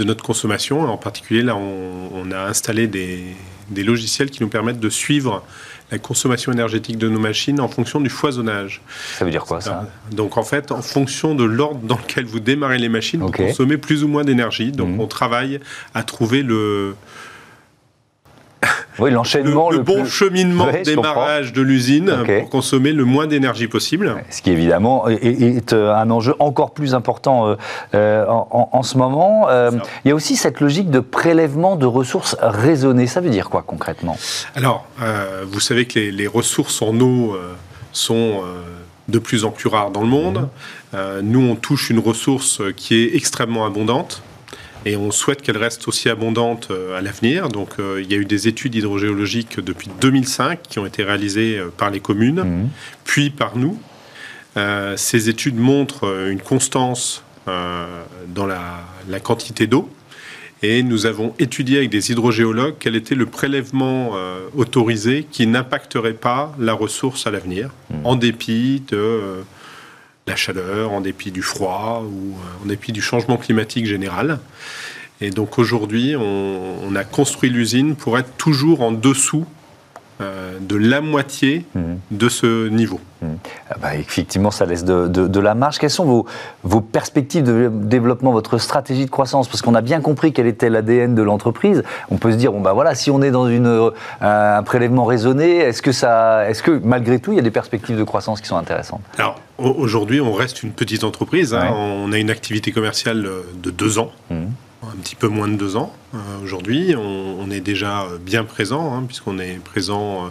de 0.00 0.04
notre 0.04 0.24
consommation. 0.24 0.82
En 0.82 0.96
particulier, 0.96 1.42
là, 1.42 1.56
on, 1.56 2.30
a 2.32 2.46
installé 2.46 2.86
des, 2.86 3.36
logiciels 3.76 4.30
qui 4.30 4.42
nous 4.42 4.48
permettent 4.48 4.80
de 4.80 4.88
suivre 4.88 5.44
la 5.92 5.98
consommation 5.98 6.52
énergétique 6.52 6.98
de 6.98 7.08
nos 7.08 7.18
machines 7.18 7.60
en 7.60 7.68
fonction 7.68 8.00
du 8.00 8.08
foisonnage. 8.08 8.80
Ça 9.18 9.24
veut 9.24 9.30
dire 9.30 9.44
quoi 9.44 9.60
ça? 9.60 9.88
Donc 10.12 10.36
en 10.36 10.44
fait, 10.44 10.70
en 10.70 10.82
fonction 10.82 11.34
de 11.34 11.44
l'ordre 11.44 11.80
dans 11.80 11.96
lequel 11.96 12.24
vous 12.24 12.40
démarrez 12.40 12.78
les 12.78 12.88
machines, 12.88 13.20
vous 13.20 13.32
consommez 13.32 13.76
plus 13.76 14.04
ou 14.04 14.08
moins 14.08 14.24
d'énergie. 14.24 14.72
Donc 14.72 14.96
mmh. 14.96 15.00
on 15.00 15.06
travaille 15.06 15.60
à 15.94 16.02
trouver 16.02 16.42
le, 16.42 16.94
oui, 19.00 19.10
l'enchaînement, 19.10 19.70
le, 19.70 19.78
bon 19.78 20.04
cheminement 20.04 20.66
de 20.66 20.82
démarrage 20.82 21.52
de 21.52 21.62
l'usine 21.62 22.12
pour 22.40 22.50
consommer 22.50 22.92
le 22.92 23.04
moins 23.04 23.26
d'énergie 23.26 23.68
possible. 23.68 24.16
Ce 24.30 24.42
qui 24.42 24.50
évidemment 24.50 25.08
est, 25.08 25.72
euh, 25.72 25.94
un 25.94 26.10
enjeu 26.10 26.34
encore 26.38 26.72
plus 26.72 26.94
important 26.94 27.48
euh, 27.48 27.54
euh, 27.94 28.24
en, 28.28 28.82
ce 28.82 28.98
moment. 28.98 29.48
il 30.04 30.08
y 30.08 30.10
a 30.10 30.14
aussi 30.14 30.36
cette 30.36 30.60
logique 30.60 30.90
de 30.90 31.00
prélèvement 31.00 31.76
de 31.76 31.86
ressources 31.86 32.36
raisonnées. 32.40 33.06
Ça 33.06 33.20
veut 33.20 33.30
dire 33.30 33.50
quoi 33.50 33.62
concrètement? 33.66 34.16
Alors, 34.54 34.86
vous 35.50 35.60
savez 35.60 35.86
que 35.86 35.98
les, 35.98 36.26
ressources 36.26 36.80
en 36.82 36.98
eau 37.00 37.36
sont 37.92 38.42
de 39.08 39.18
plus 39.18 39.44
en 39.44 39.50
plus 39.50 39.68
rares 39.68 39.90
dans 39.90 40.02
le 40.02 40.06
monde. 40.06 40.48
Mmh. 40.92 40.98
nous, 41.22 41.40
on 41.40 41.56
touche 41.56 41.90
une 41.90 41.98
ressource 41.98 42.62
qui 42.76 43.02
est 43.02 43.16
extrêmement 43.16 43.66
abondante 43.66 44.22
et 44.86 44.96
on 44.96 45.10
souhaite 45.10 45.42
qu'elle 45.42 45.58
reste 45.58 45.86
aussi 45.88 46.08
abondante 46.08 46.68
euh, 46.70 46.96
à 46.96 47.00
l'avenir. 47.00 47.48
Donc 47.48 47.70
euh, 47.78 48.00
il 48.02 48.10
y 48.10 48.14
a 48.14 48.18
eu 48.18 48.24
des 48.24 48.48
études 48.48 48.74
hydrogéologiques 48.74 49.60
depuis 49.60 49.90
2005 50.00 50.60
qui 50.62 50.78
ont 50.78 50.86
été 50.86 51.02
réalisées 51.02 51.58
euh, 51.58 51.68
par 51.68 51.90
les 51.90 52.00
communes, 52.00 52.42
mmh. 52.42 52.68
puis 53.04 53.30
par 53.30 53.56
nous. 53.56 53.78
ces 54.96 55.28
études 55.28 55.56
montrent 55.56 56.28
une 56.28 56.40
constance 56.40 57.22
dans 57.46 58.46
la, 58.46 59.20
quantité 59.22 59.66
d'eau. 59.66 59.88
Et 60.62 60.82
nous 60.82 61.06
avons 61.06 61.34
étudié 61.38 61.78
avec 61.78 61.90
des 61.90 62.10
hydrogéologues 62.10 62.74
quel 62.78 62.94
était 62.96 63.14
le 63.14 63.26
prélèvement 63.26 64.12
autorisé 64.54 65.26
qui 65.30 65.46
n'impacterait 65.46 66.18
pas 66.28 66.54
la 66.58 66.74
ressource 66.74 67.26
à 67.26 67.30
l'avenir, 67.30 67.70
mmh. 67.90 67.94
en 68.04 68.16
dépit 68.16 68.82
de 68.88 69.42
la 70.30 70.36
chaleur, 70.36 70.92
en 70.92 71.00
dépit 71.00 71.32
du 71.32 71.42
froid 71.42 72.04
ou 72.06 72.34
euh, 72.34 72.64
en 72.64 72.66
dépit 72.66 72.92
du 72.92 73.02
changement 73.02 73.36
climatique 73.36 73.86
général. 73.86 74.38
Et 75.20 75.30
donc 75.30 75.58
aujourd'hui, 75.58 76.16
on, 76.16 76.94
a 76.96 77.04
construit 77.04 77.50
l'usine 77.50 77.94
pour 77.94 78.18
être 78.18 78.36
toujours 78.36 78.80
en 78.80 78.90
dessous 78.90 79.44
euh, 80.20 80.58
de 80.60 80.76
la 80.76 81.00
moitié 81.00 81.64
mmh. 81.74 81.80
de 82.10 82.28
ce 82.28 82.68
niveau. 82.68 83.00
Mmh. 83.22 83.26
Ah 83.70 83.74
bah, 83.80 83.96
effectivement, 83.96 84.50
ça 84.50 84.66
laisse 84.66 84.84
de, 84.84 85.40
la 85.40 85.54
marge. 85.54 85.78
Quelles 85.78 85.90
sont 85.90 86.04
vos, 86.04 86.26
vos, 86.62 86.80
perspectives 86.80 87.42
de 87.42 87.70
développement, 87.72 88.32
votre 88.32 88.58
stratégie 88.58 89.06
de 89.06 89.10
croissance? 89.10 89.48
Parce 89.48 89.62
qu'on 89.62 89.74
a 89.74 89.80
bien 89.80 90.00
compris 90.00 90.32
quel 90.32 90.46
était 90.46 90.70
l'ADN 90.70 91.14
de 91.14 91.22
l'entreprise. 91.22 91.82
On 92.10 92.16
peut 92.16 92.32
se 92.32 92.36
dire, 92.36 92.52
bon 92.52 92.60
bah 92.60 92.72
voilà, 92.72 92.94
si 92.94 93.10
on 93.10 93.22
est 93.22 93.30
dans 93.30 93.48
une, 93.48 93.66
euh, 93.66 93.90
un 94.20 94.62
prélèvement 94.62 95.04
raisonné, 95.04 95.56
est-ce 95.56 95.82
que, 95.82 95.92
ça, 95.92 96.48
est-ce 96.48 96.62
que 96.62 96.80
malgré 96.84 97.18
tout, 97.18 97.32
il 97.32 97.36
y 97.36 97.40
a 97.40 97.42
des 97.42 97.50
perspectives 97.50 97.96
de 97.96 98.04
croissance 98.04 98.40
qui 98.40 98.48
sont 98.48 98.56
intéressantes? 98.56 99.02
Alors 99.16 99.40
aujourd'hui, 99.58 100.20
on 100.20 100.32
reste 100.32 100.62
une 100.62 100.72
petite 100.72 101.04
entreprise. 101.04 101.54
Hein. 101.54 101.70
On 101.72 102.12
a 102.12 102.18
une 102.18 102.30
activité 102.30 102.72
commerciale 102.72 103.28
de 103.62 103.70
deux 103.70 103.98
ans. 103.98 104.10
Mmh 104.30 104.44
un 104.92 105.00
petit 105.00 105.16
peu 105.16 105.28
moins 105.28 105.48
de 105.48 105.56
deux 105.56 105.76
ans. 105.76 105.94
Euh, 106.14 106.18
aujourd'hui, 106.42 106.94
on, 106.96 107.50
est 107.50 107.60
déjà 107.60 108.06
bien 108.20 108.44
présent, 108.44 108.94
hein, 108.94 109.04
puisqu'on 109.06 109.38
est 109.38 109.58
présent 109.62 110.26
euh, 110.26 110.28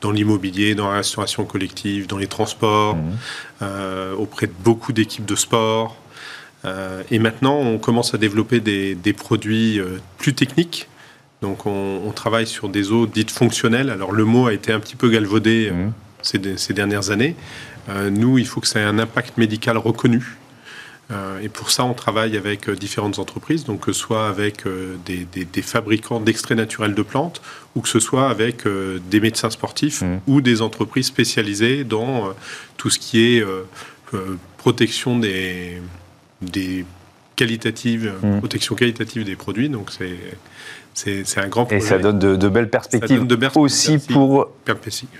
dans 0.00 0.10
l'immobilier, 0.10 0.74
dans 0.74 0.88
la 0.90 0.96
restauration 0.96 1.44
collective, 1.44 2.06
dans 2.06 2.18
les 2.18 2.26
transports, 2.26 2.96
mmh. 2.96 3.10
euh, 3.62 4.14
auprès 4.14 4.46
de 4.46 4.52
beaucoup 4.64 4.92
d'équipes 4.92 5.26
de 5.26 5.36
sport. 5.36 5.96
et 7.10 7.18
maintenant, 7.18 7.56
on 7.56 7.78
commence 7.78 8.14
à 8.14 8.18
développer 8.18 8.60
des, 8.60 9.12
produits 9.12 9.80
plus 10.18 10.34
techniques. 10.34 10.88
Donc, 11.40 11.66
on, 11.66 12.12
travaille 12.14 12.46
sur 12.46 12.68
des 12.68 12.92
eaux 12.92 13.06
dites 13.06 13.32
fonctionnelles. 13.32 13.90
Alors, 13.90 14.12
le 14.12 14.24
mot 14.24 14.46
a 14.46 14.52
été 14.52 14.72
un 14.72 14.80
petit 14.80 14.96
peu 14.96 15.08
galvaudé 15.08 15.70
mmh. 15.70 15.92
ces, 16.22 16.56
ces, 16.56 16.72
dernières 16.72 17.10
années. 17.10 17.34
nous, 18.10 18.38
il 18.38 18.46
faut 18.46 18.60
que 18.60 18.68
ça 18.68 18.80
ait 18.80 18.84
un 18.84 18.98
impact 18.98 19.38
médical 19.38 19.76
reconnu. 19.76 20.36
Euh, 21.12 21.40
et 21.40 21.48
pour 21.48 21.70
ça, 21.70 21.84
on 21.84 21.94
travaille 21.94 22.36
avec 22.36 22.68
euh, 22.68 22.76
différentes 22.76 23.18
entreprises, 23.18 23.64
donc 23.64 23.80
que 23.80 23.92
ce 23.92 24.00
soit 24.00 24.28
avec 24.28 24.66
euh, 24.66 24.96
des, 25.06 25.62
fabricants 25.62 26.20
d'extraits 26.20 26.56
naturels 26.56 26.94
de 26.94 27.02
plantes 27.02 27.42
ou 27.74 27.80
que 27.80 27.88
ce 27.88 28.00
soit 28.00 28.28
avec 28.28 28.64
des 28.66 29.20
médecins 29.20 29.48
sportifs 29.48 30.02
mmh. 30.02 30.20
ou 30.26 30.40
des 30.40 30.60
entreprises 30.60 31.06
spécialisées 31.06 31.84
dans 31.84 32.34
tout 32.76 32.90
ce 32.90 32.98
qui 32.98 33.20
est 33.20 33.44
protection 34.58 35.18
des, 35.18 35.80
des 36.42 36.84
qualitatives, 37.42 38.12
mmh. 38.22 38.38
protection 38.38 38.74
qualitative 38.74 39.24
des 39.24 39.36
produits. 39.36 39.68
Donc 39.68 39.90
c'est 39.90 40.16
c'est 40.94 41.38
un 41.38 41.48
grand 41.48 41.64
projet. 41.64 41.78
Et 41.78 41.80
ça 41.80 41.98
donne 41.98 42.18
de, 42.18 42.48
belles 42.48 42.68
perspectives 42.68 43.26
aussi 43.56 43.98
pour 43.98 44.48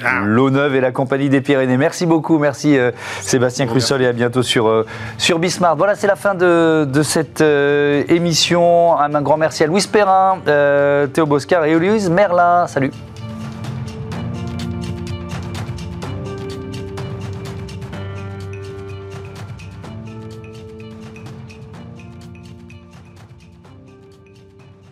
ah. 0.04 0.20
l'eau 0.24 0.50
neuve 0.50 0.74
et 0.74 0.80
la 0.80 0.92
compagnie 0.92 1.28
des 1.28 1.40
Pyrénées. 1.40 1.78
Merci 1.78 2.04
beaucoup, 2.04 2.38
merci 2.38 2.76
euh, 2.76 2.90
Sébastien 3.22 3.66
Crussol 3.66 4.02
et 4.02 4.06
à 4.06 4.12
bientôt 4.12 4.42
sur, 4.42 4.68
euh, 4.68 4.86
sur 5.18 5.38
Bismarck. 5.38 5.78
Voilà, 5.78 5.94
c'est 5.94 6.06
la 6.06 6.16
fin 6.16 6.34
de, 6.34 6.86
cette 7.02 7.40
euh, 7.40 8.04
émission. 8.08 8.98
Un, 8.98 9.14
un, 9.14 9.22
grand 9.22 9.38
merci 9.38 9.64
à 9.64 9.66
Louis 9.66 9.84
Perrin, 9.90 10.38
Théo 11.12 11.26
Boscar 11.26 11.64
et 11.64 11.78
Louise 11.78 12.10
Merlin. 12.10 12.66
Salut. 12.66 12.90